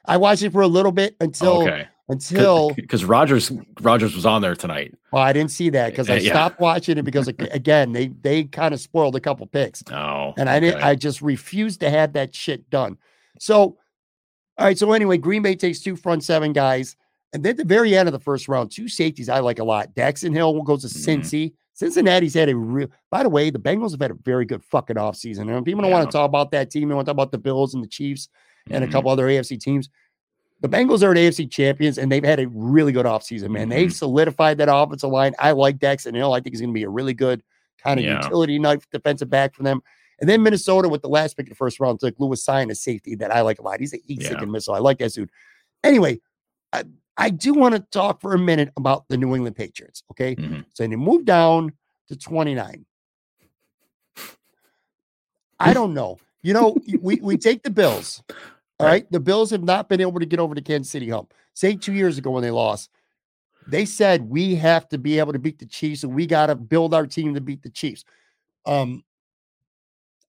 [0.06, 1.88] I watched it for a little bit until okay.
[2.10, 3.52] Until Because Rodgers
[3.82, 4.96] Rodgers was on there tonight.
[5.12, 6.32] well, I didn't see that because I yeah.
[6.32, 9.84] stopped watching it because again they they kind of spoiled a couple picks.
[9.92, 10.34] Oh.
[10.38, 10.76] and I didn't.
[10.78, 10.86] okay.
[10.86, 12.98] I just refused to have that shit done.
[13.40, 13.78] So,
[14.58, 14.78] all right.
[14.78, 16.96] So anyway, Green Bay takes two front seven guys,
[17.32, 19.64] and then at the very end of the first round, two safeties I like a
[19.64, 19.94] lot.
[19.96, 21.20] Daxton Hill goes to Mhm.
[21.22, 21.54] Cincy.
[21.74, 22.88] Cincinnati's had a real.
[23.10, 25.50] By the way, the Bengals have had a very good fucking offseason.
[25.56, 26.90] And people don't want to talk about that team.
[26.90, 28.28] They want to talk about the Bills and the Chiefs
[28.70, 28.92] and a Mhm.
[28.92, 29.90] couple other AFC teams.
[30.62, 33.70] The Bengals are the AFC champions, and they've had a really good offseason, man.
[33.70, 33.94] They've Mhm.
[33.94, 35.34] solidified that offensive line.
[35.40, 36.34] I like Daxton Hill.
[36.34, 37.42] I think he's going to be a really good
[37.82, 38.22] kind of Yeah.
[38.22, 39.82] utility knife defensive back for them.
[40.20, 42.76] And then Minnesota with the last pick of the first round took Lewis Cine, a
[42.76, 43.80] safety that I like a lot.
[43.80, 44.46] He's a heat seeking Yeah.
[44.46, 44.74] missile.
[44.74, 45.30] I like that dude.
[45.82, 46.20] Anyway,
[46.74, 46.84] I,
[47.16, 50.04] I do want to talk for a minute about the New England Patriots.
[50.12, 50.36] Okay.
[50.36, 50.66] Mhm.
[50.74, 51.72] So they move down
[52.10, 52.86] to 29.
[55.60, 56.18] I don't know.
[56.42, 58.24] You know, we, we take the Bills.
[58.80, 58.92] All Right.
[58.94, 59.12] right.
[59.12, 61.34] The Bills have not been able to get over the Kansas City hump.
[61.54, 62.90] Say two years ago when they lost,
[63.68, 66.56] they said we have to be able to beat the Chiefs and we got to
[66.56, 68.06] build our team to beat the Chiefs.
[68.66, 69.04] Um,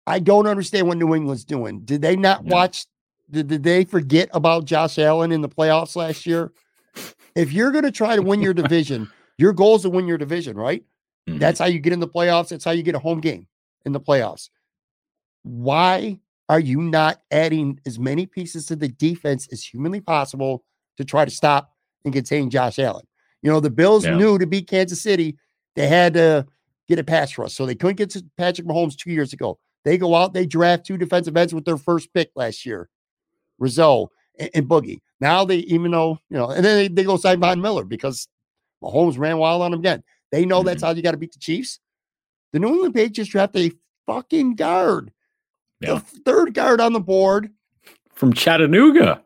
[0.06, 1.80] I don't understand what New England's doing.
[1.80, 2.54] Did they not Yeah.
[2.54, 2.86] watch?
[3.30, 6.52] Did, did they forget about Josh Allen in the playoffs last year?
[7.36, 10.18] If you're going to try to win your division, your goal is to win your
[10.18, 10.82] division, right?
[11.28, 11.38] Mhm.
[11.38, 12.48] That's how you get in the playoffs.
[12.48, 13.46] That's how you get a home game
[13.86, 14.50] in the playoffs.
[15.44, 16.18] Why
[16.50, 20.64] are you not adding as many pieces to the defense as humanly possible
[20.96, 21.72] to try to stop
[22.04, 23.06] and contain Josh Allen?
[23.40, 24.16] You know, the Bills Yeah.
[24.16, 25.38] knew to beat Kansas City,
[25.76, 26.44] they had to
[26.88, 27.54] get a pass rush.
[27.54, 29.60] So they couldn't get to Patrick Mahomes two years ago.
[29.84, 32.90] They go out, they draft two defensive ends with their first pick last year,
[33.60, 35.02] Rousseau and, and Boogie.
[35.20, 38.26] Now they, even though, you know, and then they, they go sign Von Miller because
[38.82, 40.02] Mahomes ran wild on him again.
[40.32, 40.86] They know that's mm-hmm.
[40.86, 41.78] how you got to beat the Chiefs.
[42.52, 43.70] The New England Patriots draft a
[44.06, 45.12] fucking guard,
[45.80, 45.94] Yeah.
[45.94, 47.50] the third guard on the board,
[48.14, 49.22] from Chattanooga.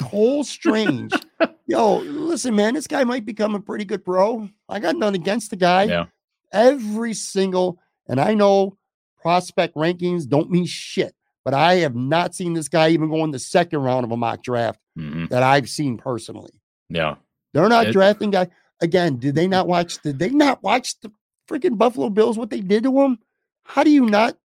[0.00, 1.12] Cole Strange.
[1.66, 4.48] Yo, listen, man, this guy might become a pretty good pro.
[4.68, 5.84] I got nothing against the guy.
[5.84, 6.06] Yeah.
[6.52, 7.78] Every single,
[8.08, 8.76] and I know
[9.20, 11.14] prospect rankings don't mean shit,
[11.44, 14.16] but I have not seen this guy even go in the second round of a
[14.16, 15.28] mock draft Mhm.
[15.30, 16.52] that I've seen personally.
[16.88, 17.16] Yeah.
[17.54, 18.48] They're not It- drafting guy
[18.80, 19.16] again.
[19.18, 20.02] Did they not watch?
[20.02, 21.12] Did they not watch the
[21.48, 22.36] freaking Buffalo Bills?
[22.36, 23.18] What they did to him?
[23.64, 24.36] How do you not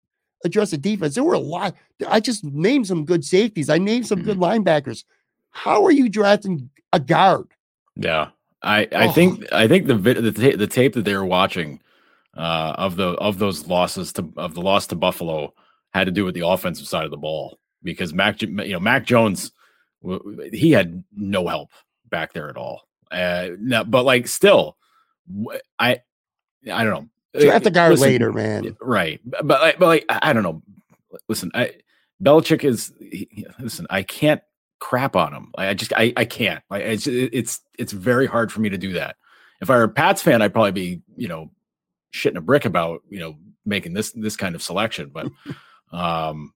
[0.46, 1.16] address the defense?
[1.16, 1.76] There were a lot.
[2.08, 3.70] I just named some good safeties.
[3.70, 4.68] I named some good Mm-hmm.
[4.68, 5.04] linebackers.
[5.52, 7.48] How are you drafting a guard?
[7.96, 8.30] Yeah,
[8.62, 9.12] I I Oh.
[9.12, 11.82] think I think the vid, the, ta- the tape that they were watching
[12.36, 15.54] uh, of the of those losses to of the loss to Buffalo
[15.94, 19.06] had to do with the offensive side of the ball because Mac you know Mac
[19.06, 19.52] Jones
[20.54, 21.72] he had no help
[22.10, 22.88] back there at all.
[23.10, 24.78] Uh, now, but like still,
[25.80, 26.02] I
[26.72, 27.10] I don't know.
[27.46, 28.76] Draft a guard Listen, later, man.
[28.82, 29.20] right?
[29.26, 30.62] But like, but like I don't know.
[31.30, 31.74] Listen, I
[32.24, 33.88] Belichick is he- listen.
[33.90, 34.42] I can't
[34.80, 35.52] crap on him.
[35.58, 36.64] I, I just I I can't.
[36.70, 39.16] Like it's it's it's very hard for me to do that.
[39.62, 41.52] If I were a Pats fan, I'd probably be you know
[42.14, 45.12] shitting a brick about you know making this this kind of selection.
[45.14, 45.28] But
[45.98, 46.54] um,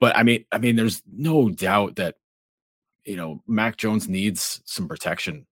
[0.00, 2.16] but I mean I mean there's no doubt that
[3.04, 5.46] you know Mac Jones needs some protection.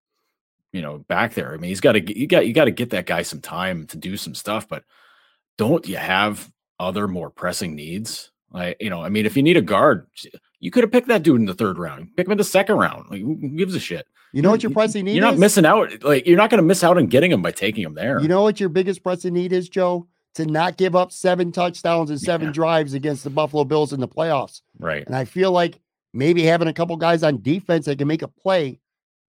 [0.77, 1.55] You know, back there.
[1.55, 3.87] I mean, he's got to you got you got to get that guy some time
[3.87, 4.69] to do some stuff.
[4.69, 4.85] But
[5.57, 8.31] don't you have other more pressing needs?
[8.51, 10.07] Like, you know, I mean, if you need a guard,
[10.61, 12.15] you could have picked that dude in the third round.
[12.17, 13.07] Pick him in the second round.
[13.11, 14.07] Like, who gives a shit?
[14.33, 15.17] You know what your pressing need is?
[15.17, 15.41] You're not is?
[15.41, 16.03] missing out.
[16.05, 18.21] Like, you're not going to miss out on getting him by taking him there.
[18.21, 20.07] You know what your biggest pressing need is, Joe?
[20.35, 22.53] To not give up seven touchdowns and seven Yeah.
[22.53, 24.61] drives against the Buffalo Bills in the playoffs.
[24.79, 25.07] right?
[25.07, 25.81] And I feel like
[26.13, 28.79] maybe having a couple guys on defense that can make a play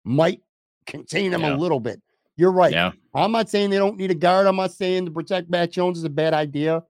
[0.04, 0.42] might
[0.86, 1.56] contain them Yeah.
[1.56, 2.02] a little bit.
[2.38, 2.72] You're right.
[2.72, 4.48] Yeah, I'm not saying they don't need a guard.
[4.48, 6.84] I'm not saying to protect Matt Jones is a bad idea,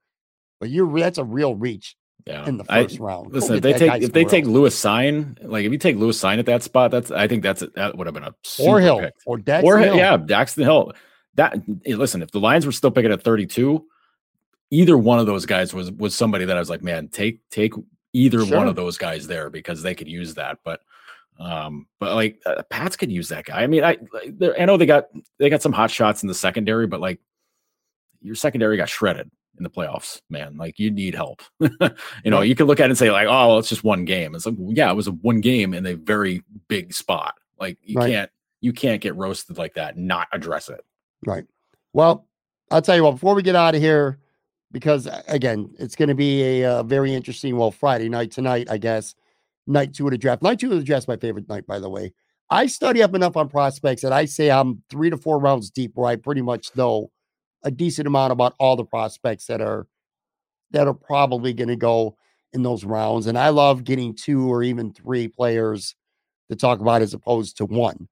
[0.59, 2.45] but you're that's a real reach yeah.
[2.47, 3.33] in the I- first round.
[3.33, 4.45] Listen, if they take if they take.
[4.45, 7.63] Lewis Cine, like if you take Lewis Cine at that spot, that's I think that's
[7.75, 9.13] that would have been a or Hill pick.
[9.25, 9.95] or Dax or Hill.
[9.95, 10.93] yeah, Daxton Hill.
[11.35, 13.83] That listen, if the Lions were still picking at 32,
[14.69, 17.73] either one of those guys was was somebody that I was like, man, take take
[18.13, 20.59] either one of those guys there because they could use that.
[20.63, 20.81] But
[21.41, 23.61] um, but like uh, Pats could use that guy.
[23.61, 23.97] I mean, I
[24.59, 25.07] I know they got
[25.39, 27.19] they got some hot shots in the secondary, but like
[28.21, 30.55] your secondary got shredded in the playoffs, man.
[30.57, 31.41] Like you need help.
[31.59, 31.69] you
[32.25, 34.35] know, you can look at it and say like, oh, well, it's just one game.
[34.35, 37.35] It's like, yeah, it was a one game in a very big spot.
[37.59, 38.11] Like you Right.
[38.11, 38.31] can't
[38.61, 40.85] you can't get roasted like that and not address it.
[41.25, 41.45] Right.
[41.93, 42.27] Well,
[42.69, 44.19] I'll tell you what, before we get out of here,
[44.71, 48.77] because again, it's going to be a uh, very interesting, well, Friday night tonight, I
[48.77, 49.15] guess,
[49.68, 50.41] night two of the draft.
[50.41, 52.14] Night two of the draft my favorite night, by the way.
[52.49, 55.91] I study up enough on prospects that I say I'm three to four rounds deep
[55.95, 57.09] where I pretty much know
[57.64, 59.88] a decent amount about all the prospects that are
[60.72, 62.18] that are probably going to go
[62.53, 63.28] in those rounds.
[63.28, 65.95] And I love getting two or even three players
[66.49, 68.07] to talk about as opposed to one.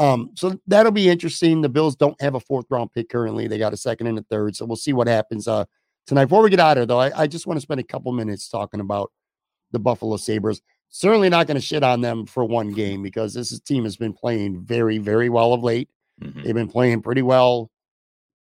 [0.00, 1.60] Um, so that'll be interesting.
[1.60, 3.46] The Bills don't have a fourth round pick currently.
[3.46, 4.56] They got a second and a third.
[4.56, 5.64] So we'll see what happens uh
[6.06, 6.24] tonight.
[6.24, 8.10] Before we get out of here, though, I, I just want to spend a couple
[8.12, 9.12] minutes talking about
[9.70, 10.62] the Buffalo Sabres.
[10.96, 14.12] Certainly not going to shit on them for one game because this team has been
[14.12, 15.88] playing very, very well of late.
[16.22, 16.44] Mhm.
[16.44, 17.68] They've been playing pretty well,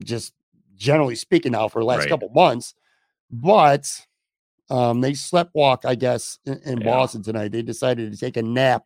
[0.05, 0.31] just
[0.77, 2.09] generally speaking now for the last Right.
[2.09, 2.75] couple months.
[3.29, 3.91] But
[4.69, 6.85] um, they slept walk, I guess, in, in Yeah.
[6.85, 7.51] Boston tonight.
[7.51, 8.83] They decided to take a nap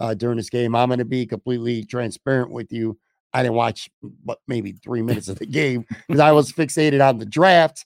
[0.00, 0.74] uh, during this game.
[0.74, 2.98] I'm going to be completely transparent with you.
[3.34, 3.90] I didn't watch
[4.24, 7.84] but maybe three minutes of the game because I was fixated on the draft.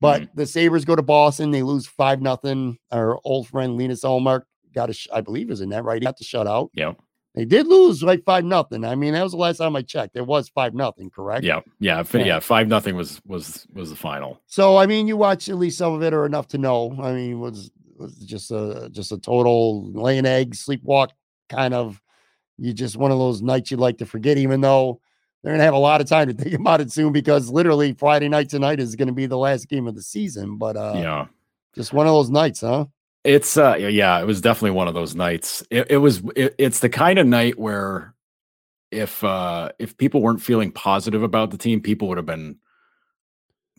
[0.00, 0.38] But mm-hmm.
[0.38, 2.78] the Sabres go to Boston, they lose five nothing.
[2.90, 4.42] Our old friend Linus Ullmark
[4.74, 6.00] got a, sh- I believe is in that right.
[6.00, 6.70] He got the shutout.
[6.74, 6.94] Yeah.
[7.34, 8.84] They did lose like five nothing.
[8.84, 10.16] I mean, that was the last time I checked.
[10.16, 11.44] It was five nothing, correct?
[11.44, 12.24] Yeah, yeah, yeah.
[12.24, 14.40] yeah five nothing was was was the final.
[14.46, 16.96] So I mean, you watch at least some of it or enough to know.
[17.00, 21.10] I mean, was was just a just a total laying eggs, sleepwalk
[21.48, 22.02] kind of.
[22.58, 25.00] You just one of those nights you'd like to forget, even though
[25.42, 28.28] they're gonna have a lot of time to think about it soon because literally Friday
[28.28, 30.56] night tonight is gonna be the last game of the season.
[30.56, 31.26] But uh, yeah,
[31.74, 32.86] just one of those nights, huh?
[33.24, 35.64] It's uh yeah, it was definitely one of those nights.
[35.70, 38.14] It, it was it, it's the kind of night where
[38.90, 42.58] if uh if people weren't feeling positive about the team, people would have been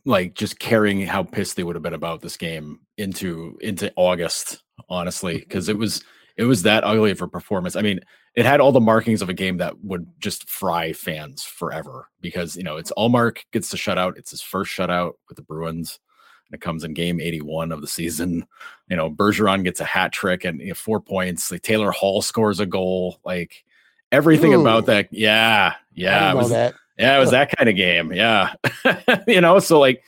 [0.06, 4.64] like just carrying how pissed they would have been about this game into into August,
[4.90, 6.04] honestly, because it was
[6.38, 7.76] it was that ugly of a performance.
[7.76, 8.00] I mean,
[8.36, 12.56] it had all the markings of a game that would just fry fans forever because
[12.56, 14.18] you know it's Ullmark gets the shutout.
[14.18, 16.00] It's his first shutout with the Bruins.
[16.48, 18.46] And it comes in game 81 of the season.
[18.90, 21.50] You know, Bergeron gets a hat trick and you know, four points.
[21.50, 23.22] Like Taylor Hall scores a goal.
[23.24, 23.64] Like
[24.12, 24.60] everything Ooh.
[24.60, 25.08] about that.
[25.12, 25.76] Yeah.
[25.94, 26.34] Yeah.
[26.34, 26.74] It was, that.
[27.00, 27.16] Yeah.
[27.16, 28.12] It was that kind of game.
[28.12, 28.54] Yeah.
[29.30, 30.04] you know, so like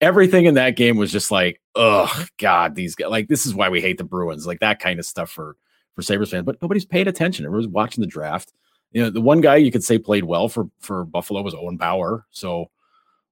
[0.00, 3.68] everything in that game was just like, oh God, these guys like this is why
[3.68, 5.56] we hate the Bruins, like that kind of stuff for
[5.98, 6.44] for Sabres fans.
[6.44, 7.44] But nobody's paid attention.
[7.44, 8.52] Everyone's watching the draft.
[8.92, 11.76] You know, the one guy you could say played well for for Buffalo was Owen
[11.76, 12.24] Power.
[12.30, 12.70] So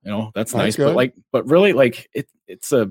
[0.02, 0.76] you know, that's, that's nice.
[0.76, 0.86] Good.
[0.86, 2.90] But like, but really, like it, it's a,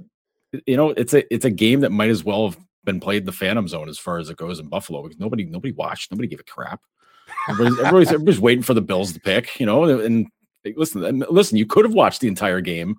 [0.65, 3.33] you know, it's a, it's a game that might as well have been played the
[3.33, 6.39] Phantom Zone as far as it goes in Buffalo because nobody, nobody watched, nobody gave
[6.39, 6.81] a crap.
[7.49, 11.57] Everybody's, everybody's, everybody's waiting for the Bills to pick, you know, and, and listen, listen,
[11.57, 12.97] you could have watched the entire game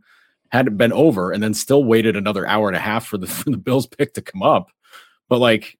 [0.50, 3.26] had it been over and then still waited another hour and a half for the,
[3.26, 4.70] for the Bills pick to come up.
[5.28, 5.78] But like,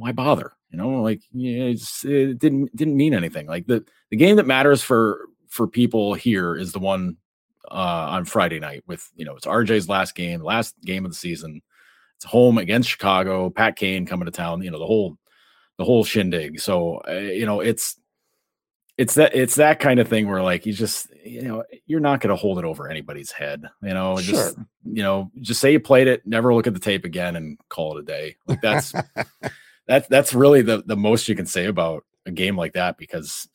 [0.00, 0.52] why bother?
[0.70, 1.72] You know, like yeah,
[2.04, 3.46] it didn't didn't mean anything.
[3.46, 7.16] Like the the game that matters for for people here is the one
[7.70, 11.16] uh, on Friday night with you know it's RJ's last game, last game of the
[11.16, 11.60] season.
[12.16, 13.50] It's home against Chicago.
[13.50, 14.62] Pat Kane coming to town.
[14.62, 15.16] You know the whole
[15.76, 16.60] the whole shindig.
[16.60, 17.96] So uh, you know it's
[18.96, 22.20] it's that it's that kind of thing where like you just you know you're not
[22.20, 23.64] going to hold it over anybody's head.
[23.82, 24.34] You know sure.
[24.34, 27.58] just you know just say you played it, never look at the tape again, and
[27.68, 28.36] call it a day.
[28.46, 28.92] Like that's
[29.90, 33.48] that's that's really the the most you can say about a game like that because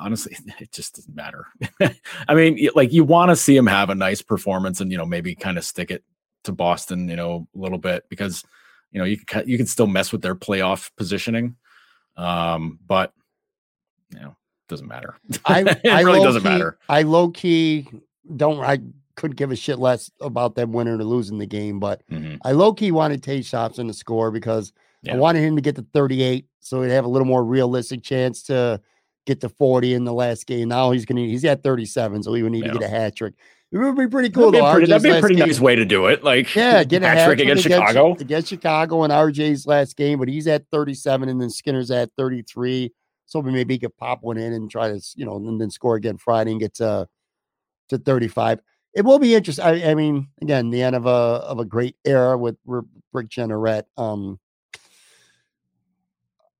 [0.00, 1.46] honestly, it just doesn't matter.
[2.28, 5.04] I mean, like you want to see him have a nice performance and you know
[5.04, 6.02] maybe kind of stick it
[6.44, 8.42] to Boston, you know, a little bit because
[8.90, 11.56] you know you can you can still mess with their playoff positioning,
[12.16, 13.12] um, but
[14.14, 14.34] you know
[14.68, 15.18] doesn't matter.
[15.44, 16.78] I, it I really doesn't key, matter.
[16.88, 17.86] I low key
[18.34, 18.60] don't.
[18.60, 18.78] I
[19.14, 22.36] could give a shit less about them winning or losing the game, but mm-hmm.
[22.46, 24.72] I low key wanted Tage in the score because
[25.02, 25.14] yeah.
[25.14, 28.42] I wanted him to get to 38 so he'd have a little more realistic chance
[28.44, 28.80] to
[29.26, 30.68] get to 40 in the last game.
[30.68, 32.72] Now he's gonna he's at 37, so he would need yeah.
[32.72, 33.34] to get a hat trick.
[33.72, 34.50] It would be pretty cool.
[34.50, 36.22] That'd be, pretty, that'd be a pretty nice way to do it.
[36.22, 38.16] Like, yeah, get a hat, trick against, against Chicago.
[38.20, 42.92] Against Chicago in RJ's last game, but he's at 37 and then Skinner's at 33.
[43.24, 45.96] So maybe he could pop one in and try to, you know, and then score
[45.96, 47.08] again Friday and get to
[47.88, 48.60] to 35.
[48.94, 49.64] It will be interesting.
[49.64, 53.84] I, I mean, again, the end of a of a great era with Rick Jeanneret.
[53.96, 54.38] Um,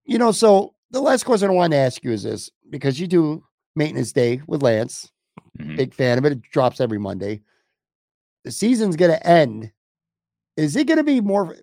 [0.04, 3.06] you know, so the last question I want to ask you is this because you
[3.06, 3.44] do
[3.74, 5.10] maintenance day with Lance,
[5.58, 5.76] mm-hmm.
[5.76, 6.32] big fan of it.
[6.32, 7.40] It drops every Monday.
[8.44, 9.72] The season's going to end.
[10.56, 11.56] Is it going to be more?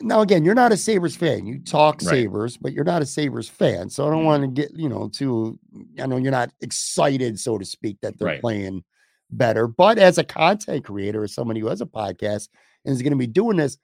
[0.00, 1.46] Now, again, you're not a Sabres fan.
[1.46, 2.10] You talk right.
[2.10, 3.90] Sabres, but you're not a Sabres fan.
[3.90, 4.26] So I don't mm-hmm.
[4.26, 5.58] want to get, you know, too,
[6.00, 8.40] I know you're not excited, so to speak, that they're right.
[8.40, 8.84] playing
[9.30, 9.66] better.
[9.66, 12.48] But as a content creator, as somebody who has a podcast
[12.84, 13.78] and is going to be doing this,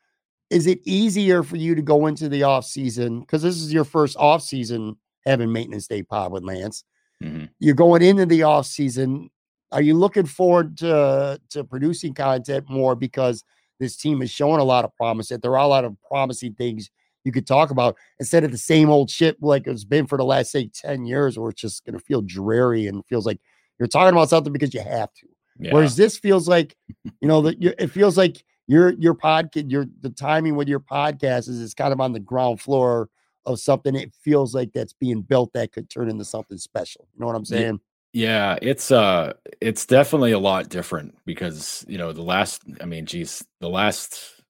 [0.51, 3.85] is it easier for you to go into the off season because this is your
[3.85, 4.97] first off season
[5.27, 6.85] having maintenance day pod with Lance?
[7.23, 7.47] Mm-hmm.
[7.59, 9.31] You're going into the off season.
[9.73, 13.45] Are you looking forward to to producing content more because
[13.79, 15.29] this team is showing a lot of promise?
[15.29, 16.91] That there are a lot of promising things
[17.25, 20.25] you could talk about instead of the same old shit like it's been for the
[20.25, 23.39] last say ten years, where it's just going to feel dreary and feels like
[23.79, 25.27] you're talking about something because you have to.
[25.59, 25.75] Yeah.
[25.75, 26.77] Whereas this feels like,
[27.21, 31.49] you know, that it feels like your your podcast, your the timing with your podcast
[31.49, 33.09] is it's kind of on the ground floor
[33.47, 33.97] of something.
[33.97, 37.09] It feels like that's being built that could turn into something special.
[37.15, 37.81] You know what I'm saying?
[38.13, 43.07] Yeah, it's uh it's definitely a lot different because you know the last I mean
[43.07, 44.43] geez the last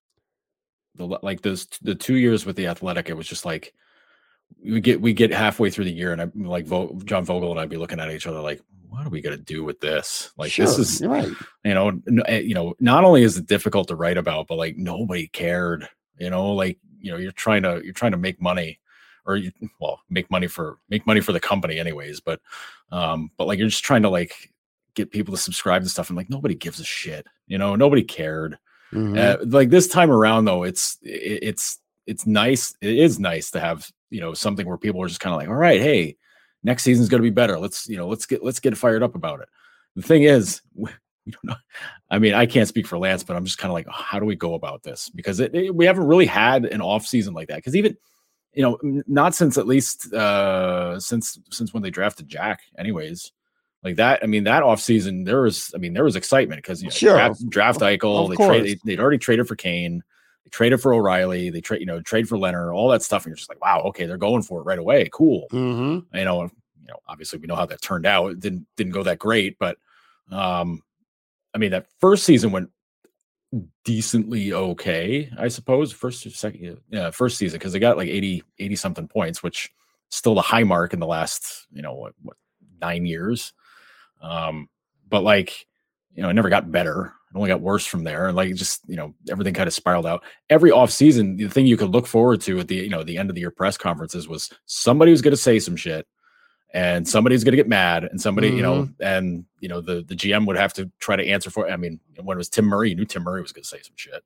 [0.97, 3.73] the like those the two years with the athletic it was just like
[4.65, 7.69] we get we get halfway through the year and I'm like John Vogl and I'd
[7.69, 10.31] be looking at each other like what are we going to do with this?
[10.37, 11.31] Like sure, this is right.
[11.65, 14.77] You know, eh, you know, not only is it difficult to write about, but like
[14.77, 15.89] nobody cared.
[16.19, 18.81] You know, like you know, you're trying to you're trying to make money,
[19.27, 22.21] or you well make money for make money for the company anyways.
[22.21, 22.41] But
[22.91, 24.53] um, but like you're just trying to like
[24.95, 26.11] get people to subscribe to stuff.
[26.11, 28.59] And like nobody gives a shit, you know, nobody cared.
[28.93, 29.19] Mhm.
[29.19, 32.75] Uh, like this time around, though, it's it, it's it's nice.
[32.81, 35.49] It is nice to have you know something where people are just kind of like,
[35.49, 36.17] all right, hey,
[36.63, 37.59] next season's going to be better.
[37.59, 39.49] Let's you know let's get let's get fired up about it.
[39.97, 40.91] The thing is, we,
[41.27, 41.57] we don't know.
[42.11, 44.25] I mean, I can't speak for Lance, but I'm just kind of like, how do
[44.27, 45.09] we go about this?
[45.11, 47.57] Because it, it- we haven't really had an off season like that.
[47.57, 47.97] Because even
[48.55, 53.31] you know, not since at least uh since since when they drafted Jack, anyways.
[53.85, 56.83] Like that, I mean, that off season there was, I mean, there was excitement because
[56.83, 57.15] you know, Sure.
[57.15, 60.03] draft, draft Eichel, they traded, they'd already traded for Kane,
[60.49, 63.31] they traded for O'Reilly, they trade, you know, trade for Leonard, all that stuff, and
[63.31, 66.05] you're just like, wow, okay, they're going for it right away, cool Mhm.
[66.15, 68.33] you know, you know, obviously we know how that turned out.
[68.33, 69.77] It didn't didn't go that great, but
[70.31, 70.83] um,
[71.55, 72.71] I mean that first season went
[73.85, 75.93] decently okay, I suppose.
[75.93, 79.71] First second, yeah, first season because they got like 80, 80 something points, which
[80.11, 82.37] still the high mark in the last, you know, what, what
[82.81, 83.53] nine years.
[84.21, 84.69] Um,
[85.09, 85.67] but like,
[86.15, 87.13] you know, it never got better.
[87.31, 88.29] It only got worse from there.
[88.29, 90.25] And like just, you know, everything kind of spiraled out.
[90.49, 93.19] Every off season, the thing you could look forward to at the, you know, the
[93.19, 96.07] end of the year press conferences was somebody was going to say some shit
[96.75, 100.15] and somebody's going to get mad and somebody, you know, and you know, the the
[100.15, 101.71] GM would have to try to answer for.
[101.71, 103.81] I mean, when it was Tim Murray, you knew Tim Murray was going to say
[103.83, 104.23] some shit.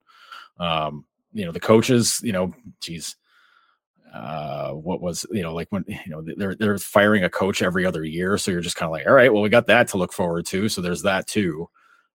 [0.58, 3.16] Um, you know, the coaches, you know, geez,
[4.12, 7.86] uh, what was you know, like when you know they're they're firing a coach every
[7.86, 9.98] other year, so you're just kind of like, all right, well, we got that to
[9.98, 11.68] look forward to, so there's that too.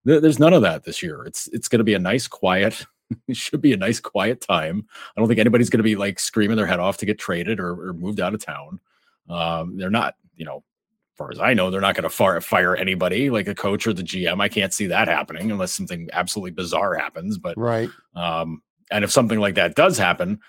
[0.07, 1.23] There- There's none of that this year.
[1.25, 2.85] It's it's going to be a nice, quiet.
[3.29, 4.85] It should be a nice, quiet time.
[5.15, 7.57] I don't think anybody's going to be like screaming their head off to get traded
[7.57, 8.81] or, or moved out of town.
[9.29, 12.41] Um, they're not, you know, as far as I know, they're not going to fire
[12.41, 14.41] fire anybody like a coach or the GM.
[14.41, 17.37] I can't see that happening unless something absolutely bizarre happens.
[17.37, 17.89] But Right.
[18.13, 20.41] um, and if something like that does happen,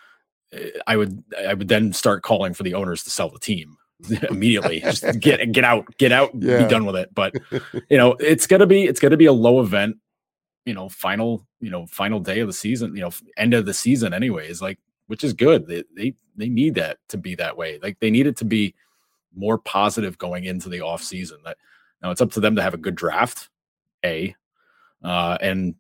[0.53, 3.77] eh, I would I would then start calling for the owners to sell the team
[4.31, 4.81] immediately.
[4.81, 6.63] Just get get out, get out, Yeah.
[6.65, 7.15] be done with it.
[7.15, 7.35] But
[7.91, 9.97] you know, it's gonna be it's gonna be a low event.
[10.65, 12.95] You know, final you know final day of the season.
[12.95, 14.61] You know, end of the season, anyways.
[14.63, 15.67] Like, which is good.
[15.67, 17.79] They they they need that to be that way.
[17.83, 18.75] Like they need it to be
[19.35, 21.39] more positive going into the off season.
[21.45, 21.57] That
[22.03, 23.49] now it's up to them to have a good draft,
[24.05, 24.35] a,
[25.03, 25.75] uh, and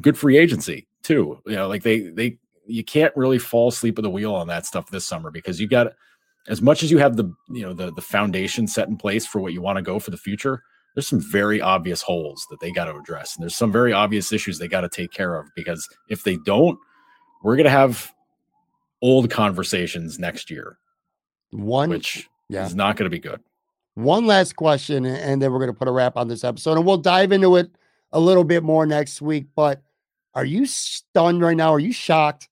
[0.00, 1.40] good free agency too.
[1.46, 4.66] You know, like they they you can't really fall asleep at the wheel on that
[4.66, 5.92] stuff this summer because you got
[6.48, 9.40] as much as you have the you know the the foundation set in place for
[9.40, 10.62] what you want to go for the future.
[10.94, 14.32] There's some very obvious holes that they got to address, and there's some very obvious
[14.32, 16.78] issues they got to take care of because if they don't,
[17.42, 18.12] we're gonna have
[19.02, 20.78] old conversations next year,
[21.50, 22.66] One which yeah.
[22.66, 23.40] is not going to be good.
[23.94, 26.84] One last question, and then we're going to put a wrap on this episode, and
[26.84, 27.70] we'll dive into it
[28.12, 29.46] a little bit more next week.
[29.54, 29.82] But
[30.34, 31.72] are you stunned right now?
[31.72, 32.48] Are you shocked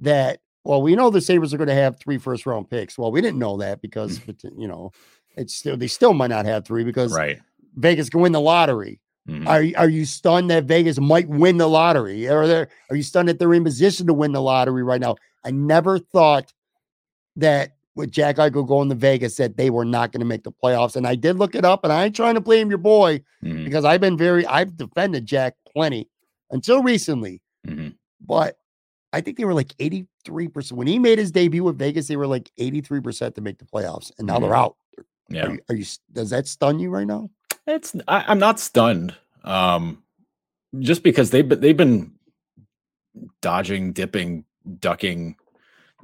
[0.00, 0.40] that?
[0.64, 2.96] Well, we know the Sabres are going to have three first round picks.
[2.96, 4.20] Well, we didn't know that because,
[4.56, 4.92] you know,
[5.36, 7.40] it's still they still might not have three because Right.
[7.76, 9.00] Vegas can win the lottery.
[9.28, 9.46] Mhm.
[9.48, 12.28] Are you- are you stunned that Vegas might win the lottery?
[12.28, 15.16] Are there are you stunned that they're in position to win the lottery right now?
[15.44, 16.52] I never thought
[17.36, 20.52] that with Jack Eichel going to Vegas that they were not going to make the
[20.52, 20.96] playoffs.
[20.96, 23.64] And I did look it up, and I ain't trying to blame your boy Mhm.
[23.64, 26.08] because I've been very I've defended Jack plenty
[26.50, 27.94] until recently, Mhm.
[28.20, 28.56] but
[29.12, 32.26] I think they were like 83% when he made his debut with Vegas, they were
[32.26, 34.76] like 83% to make the playoffs, and now they're out.
[35.28, 35.46] Yeah.
[35.46, 37.30] Are you, are you does that stun you right now?
[37.66, 39.14] It's I, I'm not stunned.
[39.44, 40.02] Um,
[40.78, 42.12] just because they've been they've been
[43.40, 44.44] dodging, dipping,
[44.80, 45.36] ducking,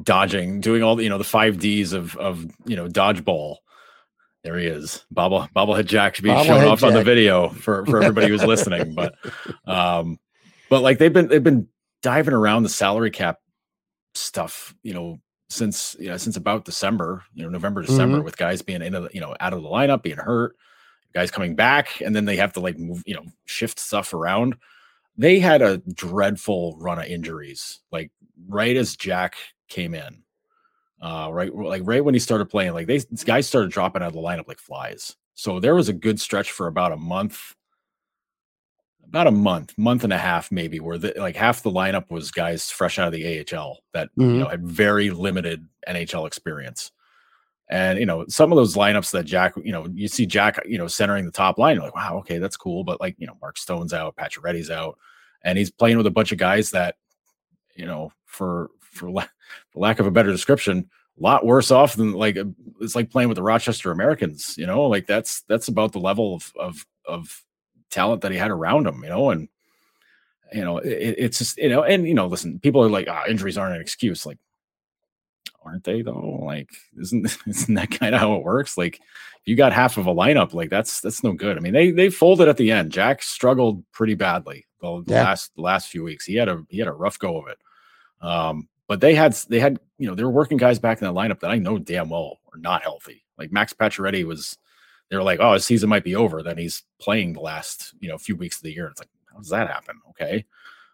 [0.02, 3.56] dodging, doing all the you know the five Ds of of you know dodgeball.
[4.44, 7.84] There he is, bobble bobblehead Jack should be shown Bobblehead off on the video for
[7.86, 8.94] for everybody who's listening.
[8.94, 9.14] But
[9.66, 10.18] um,
[10.70, 11.68] but like they've been they've been
[12.02, 13.38] diving around the salary cap
[14.14, 15.18] stuff, you know,
[15.50, 19.08] since you know since about December, you know, November, December, with guys being in, the,
[19.12, 20.56] you know, out of the lineup, being hurt,
[21.14, 24.56] guys coming back, and then they have to like move, you know, shift stuff around.
[25.16, 28.10] They had a dreadful run of injuries, like
[28.46, 29.36] right as Jack
[29.68, 30.22] came in,
[31.00, 34.08] uh, right, like right when he started playing, like they these guys started dropping out
[34.08, 35.16] of the lineup like flies.
[35.34, 37.54] So there was a good stretch for about a month,
[39.08, 42.30] about a month, month and a half maybe, where the, like half the lineup was
[42.30, 44.38] guys fresh out of the AHL that you Mhm.
[44.40, 46.92] know had very limited NHL experience.
[47.70, 50.78] And you know, some of those lineups that Jack, you know, you see Jack, you
[50.78, 52.82] know, centering the top line, you're like, wow, okay, that's cool.
[52.84, 54.96] But like, you know, Mark Stone's out, Pacioretty's out,
[55.42, 56.96] and he's playing with a bunch of guys that,
[57.74, 59.26] you know, for for, la-
[59.70, 60.88] for lack of a better description,
[61.18, 62.38] a lot worse off than like
[62.80, 64.56] it's like playing with the Rochester Americans.
[64.56, 67.44] You know, like that's that's about the level of of of
[67.90, 69.02] talent that he had around him.
[69.02, 69.48] You know, and
[70.52, 73.24] you know, it, it's just you know, and you know, listen, people are like, ah,
[73.28, 74.26] injuries aren't an excuse.
[74.26, 74.38] Like,
[75.64, 76.40] aren't they though?
[76.42, 76.70] Like,
[77.00, 78.78] isn't isn't that kind of how it works?
[78.78, 79.00] Like,
[79.44, 81.56] you got half of a lineup, like that's that's no good.
[81.56, 82.92] I mean, they they folded at the end.
[82.92, 85.24] Jack struggled pretty badly the, the yeah.
[85.24, 86.24] last the last few weeks.
[86.24, 87.58] He had a he had a rough go of it.
[88.20, 91.14] Um, but they had they had you know they were working guys back in the
[91.14, 93.24] lineup that I know damn well are not healthy.
[93.36, 94.58] Like Max Pacioretty was,
[95.10, 96.42] they were like, oh, his season might be over.
[96.42, 98.86] Then he's playing the last you know few weeks of the year.
[98.88, 100.00] It's like, how does that happen?
[100.10, 100.44] Okay,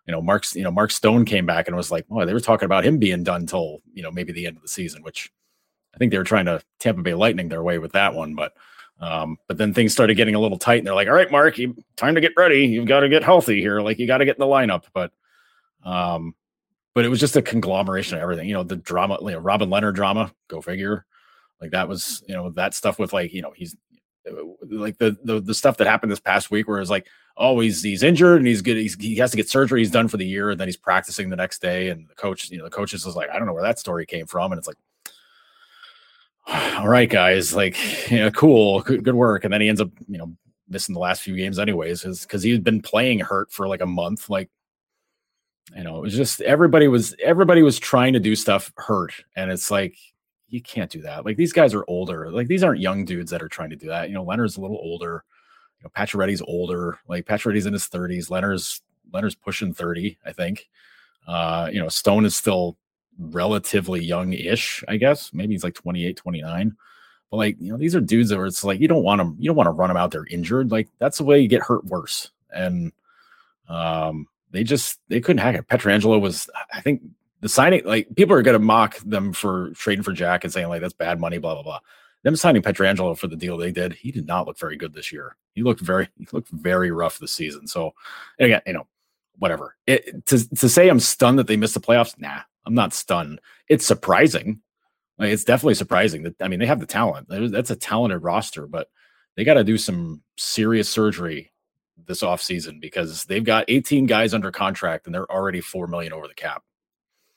[0.06, 2.40] you know, Mark's, you know, Mark Stone came back and was like, oh, they were
[2.40, 5.32] talking about him being done till, you know, maybe the end of the season, which
[5.94, 8.34] I think they were trying to Tampa Bay Lightning their way with that one.
[8.34, 8.52] But,
[9.00, 11.56] um, but then things started getting a little tight and they're like, all right, Mark,
[11.56, 12.66] you time to get ready.
[12.66, 13.80] You've got to get healthy here.
[13.80, 14.84] Like you got to get in the lineup.
[14.92, 15.12] But,
[15.84, 16.34] um,
[16.94, 19.70] but it was just a conglomeration of everything, you know, the drama, you know, Robin
[19.70, 21.06] Lehner drama, go figure.
[21.60, 23.74] Like that was, you know, that stuff with like, you know, he's
[24.70, 27.06] like the, the the stuff that happened this past week where it's like
[27.36, 30.08] oh he's he's injured and he's good he's, he has to get surgery he's done
[30.08, 32.64] for the year and then he's practicing the next day and the coach you know
[32.64, 34.76] the coaches is like i don't know where that story came from and it's like
[36.78, 37.76] all right guys like
[38.10, 40.34] know cool good, good work and then he ends up you know
[40.68, 44.30] missing the last few games anyways because he'd been playing hurt for like a month
[44.30, 44.48] like
[45.76, 49.50] you know it was just everybody was everybody was trying to do stuff hurt and
[49.50, 49.96] it's like
[50.54, 51.24] you can't do that.
[51.24, 52.30] Like these guys are older.
[52.30, 54.08] Like these aren't young dudes that are trying to do that.
[54.08, 55.24] You know, Lehner's a little older.
[55.80, 57.00] You know, Pacioretty's older.
[57.08, 58.30] Like Pacioretty's in his 30s.
[58.30, 58.80] Lehner's
[59.10, 60.68] Lehner's pushing 30, I think.
[61.26, 62.76] Uh, you know, Stone is still
[63.18, 65.32] relatively young-ish, I guess.
[65.34, 66.76] Maybe he's like 28, 29.
[67.30, 69.36] But like, you know, these are dudes that are it's like you don't want them,
[69.40, 70.70] you don't want to run them out there injured.
[70.70, 72.30] Like that's the way you get hurt worse.
[72.54, 72.92] And
[73.68, 75.66] um they just they couldn't hack it.
[75.66, 77.02] Pietrangelo was, I think
[77.44, 80.70] the signing, like people are going to mock them for trading for Jack and saying
[80.70, 81.80] like that's bad money, blah blah blah.
[82.22, 85.12] Them signing Pietrangelo for the deal they did, he did not look very good this
[85.12, 85.36] year.
[85.52, 87.66] He looked very, he looked very rough this season.
[87.66, 87.92] So
[88.38, 88.86] again, you know,
[89.36, 89.76] whatever.
[89.86, 93.42] It, to to say I'm stunned that they missed the playoffs, nah, I'm not stunned.
[93.68, 94.62] It's surprising.
[95.18, 97.26] Like, it's definitely surprising that I mean they have the talent.
[97.28, 98.88] That's a talented roster, but
[99.36, 101.52] they got to do some serious surgery
[102.06, 106.26] this offseason because they've got 18 guys under contract and they're already 4 million over
[106.26, 106.62] the cap.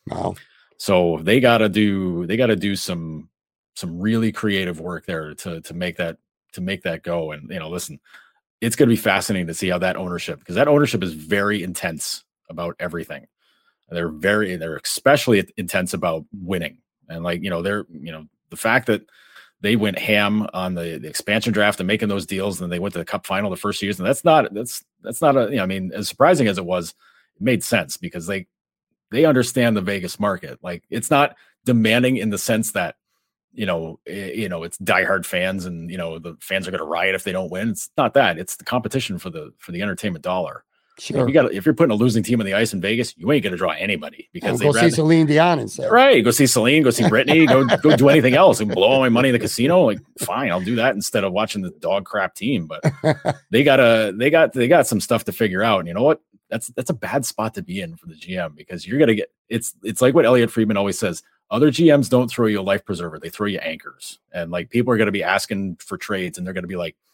[0.10, 0.36] Wow.
[0.78, 3.30] So they got to do they got to do some
[3.76, 6.18] some really creative work there to to make that
[6.54, 7.32] to make that go.
[7.32, 8.00] And you know, listen,
[8.62, 11.64] it's going to be fascinating to see how that ownership because that ownership is very
[11.64, 13.28] intense about everything.
[13.90, 16.80] They're very they're especially intense about winning.
[17.10, 19.04] And like you know, they're you know the fact that
[19.62, 22.94] they went ham on the, the, expansion draft and making those deals, and they went
[22.94, 24.06] to the Cup final the first season.
[24.06, 26.94] That's not that's that's not a you know, I mean, as surprising as it was,
[27.36, 28.48] it made sense because they
[29.12, 30.60] they understand the Vegas market.
[30.62, 31.36] Like it's not
[31.66, 32.96] demanding in the sense that
[33.54, 36.80] you know, eh, you know, it's diehard fans, and you know the fans are going
[36.80, 37.70] to riot if they don't win.
[37.70, 38.38] It's not that.
[38.38, 40.64] It's the competition for the for the entertainment dollar.
[41.00, 41.22] Sure.
[41.22, 43.32] If you got if you're putting a losing team on the ice in Vegas, you
[43.32, 45.92] ain't going to draw anybody because they go see Celine Dion instead.
[45.92, 49.00] Right, go see Celine, go see Britney, go go do anything else and blow all
[49.00, 49.82] my money in the casino.
[49.82, 52.68] Like, fine, I'll do that instead of watching the dog crap team.
[52.68, 52.84] But
[53.52, 55.80] they got a they got they got some stuff to figure out.
[55.80, 56.22] And you know what?
[56.50, 59.32] that's that's a bad spot to be in for the GM because you're gonna get
[59.50, 61.24] it's it's like what Elliotte Friedman always says.
[61.50, 64.20] Other GMs don't throw you a life preserver; they throw you anchors.
[64.34, 67.07] And like people are gonna be asking for trades, and they're gonna be like, "I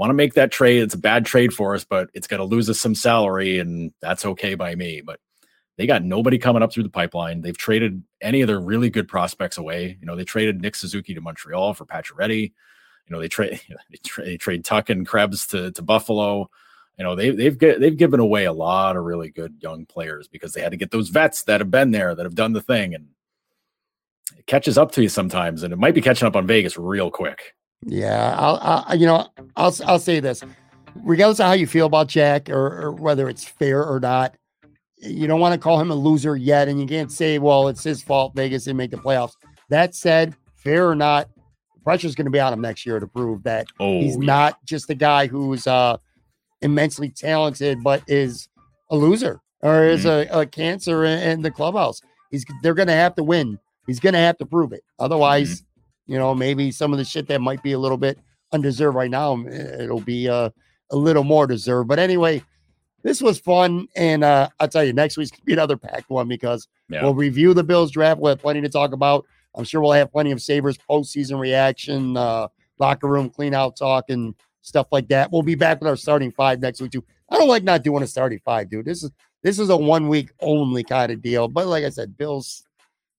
[0.00, 0.82] want to make that trade.
[0.82, 4.24] It's a bad trade for us, but it's gonna lose us some salary, and that's
[4.24, 5.20] okay by me." But
[5.76, 7.42] they got nobody coming up through the pipeline.
[7.42, 9.98] They've traded any of their really good prospects away.
[10.00, 12.42] You know, they traded Nick Suzuki to Montreal for Pacioretty.
[12.42, 16.50] You know, they trade they, tra- they trade Tuch and Krebs to to Buffalo
[17.00, 20.52] you know they, they've they've given away a lot of really good young players because
[20.52, 22.94] they had to get those vets that have been there that have done the thing
[22.94, 23.06] and
[24.36, 27.10] it catches up to you sometimes and it might be catching up on Vegas real
[27.10, 27.54] quick.
[27.86, 30.42] Yeah, I'll, I'll you know I'll I'll say this,
[30.96, 34.36] regardless of how you feel about Jack or, or whether it's fair or not,
[34.98, 37.82] you don't want to call him a loser yet, and you can't say, well, it's
[37.82, 39.32] his fault Vegas didn't make the playoffs.
[39.70, 41.28] That said, fair or not,
[41.84, 44.24] pressure's going to be on him next year to prove that oh, he's yeah.
[44.24, 45.96] not just a guy who's uh
[46.62, 48.48] immensely talented, but is
[48.90, 50.34] a loser or is mm-hmm.
[50.34, 52.00] a, a, cancer in, in, the clubhouse.
[52.30, 53.58] He's they're going to have to win.
[53.86, 54.82] He's going to have to prove it.
[54.98, 55.69] Otherwise, mm-hmm.
[56.10, 58.18] You know, maybe some of the shit that might be a little bit
[58.50, 60.50] undeserved right now, it'll be uh,
[60.90, 61.88] a little more deserved.
[61.88, 62.42] But anyway,
[63.04, 66.26] this was fun, and uh, I'll tell you, next week's gonna be another packed one
[66.26, 67.04] because yeah.
[67.04, 68.18] we'll review the Bills draft.
[68.18, 69.24] We'll have plenty to talk about.
[69.54, 72.48] I'm sure we'll have plenty of Sabres postseason reaction, uh,
[72.80, 75.30] locker room clean out talk, and stuff like that.
[75.30, 77.04] We'll be back with our starting five next week too.
[77.30, 78.84] I don't like not doing a starting five, dude.
[78.84, 79.12] This is
[79.44, 81.46] this is a one week only kind of deal.
[81.46, 82.64] But like I said, Bills,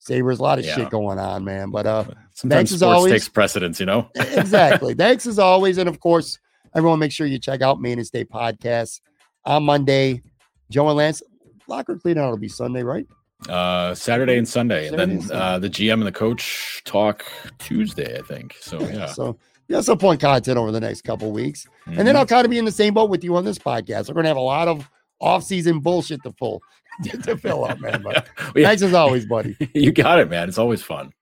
[0.03, 0.75] Sabres, a lot of yeah.
[0.75, 1.69] shit going on, man.
[1.69, 2.03] But uh
[2.33, 4.09] sometimes sports always, takes precedence, you know.
[4.15, 4.93] exactly.
[4.95, 5.77] thanks as always.
[5.77, 6.39] And of course,
[6.75, 8.99] everyone make sure you check out Main and State Podcast
[9.45, 10.23] on Monday.
[10.71, 11.21] Joe and Lance,
[11.67, 13.05] locker clean out will be Sunday, right?
[13.47, 15.43] Uh, Saturday and Sunday, Saturday and then Sunday.
[15.43, 17.25] uh, the GM and the coach talk
[17.59, 18.55] Tuesday, I think.
[18.59, 19.37] So yeah, So
[19.67, 21.67] yeah, some point content over the next couple weeks.
[21.85, 22.19] And then Mhm.
[22.19, 24.07] I'll kind of be in the same boat with you on this podcast.
[24.07, 26.61] We're gonna have a lot of off-season bullshit to pull
[27.23, 28.01] to fill up, man.
[28.01, 29.55] But Yeah, thanks as always, buddy.
[29.73, 30.49] you got it, man.
[30.49, 31.13] It's always fun.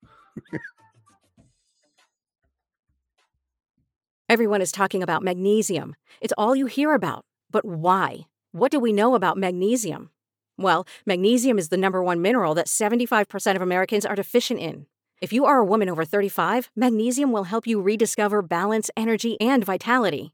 [4.27, 5.95] Everyone is talking about magnesium.
[6.21, 7.25] It's all you hear about.
[7.49, 8.27] But why?
[8.51, 10.11] What do we know about magnesium?
[10.57, 14.85] Well, magnesium is the number one mineral that 75% of Americans are deficient in.
[15.21, 19.65] If you are a woman over 35, magnesium will help you rediscover balance, energy, and
[19.65, 20.33] vitality.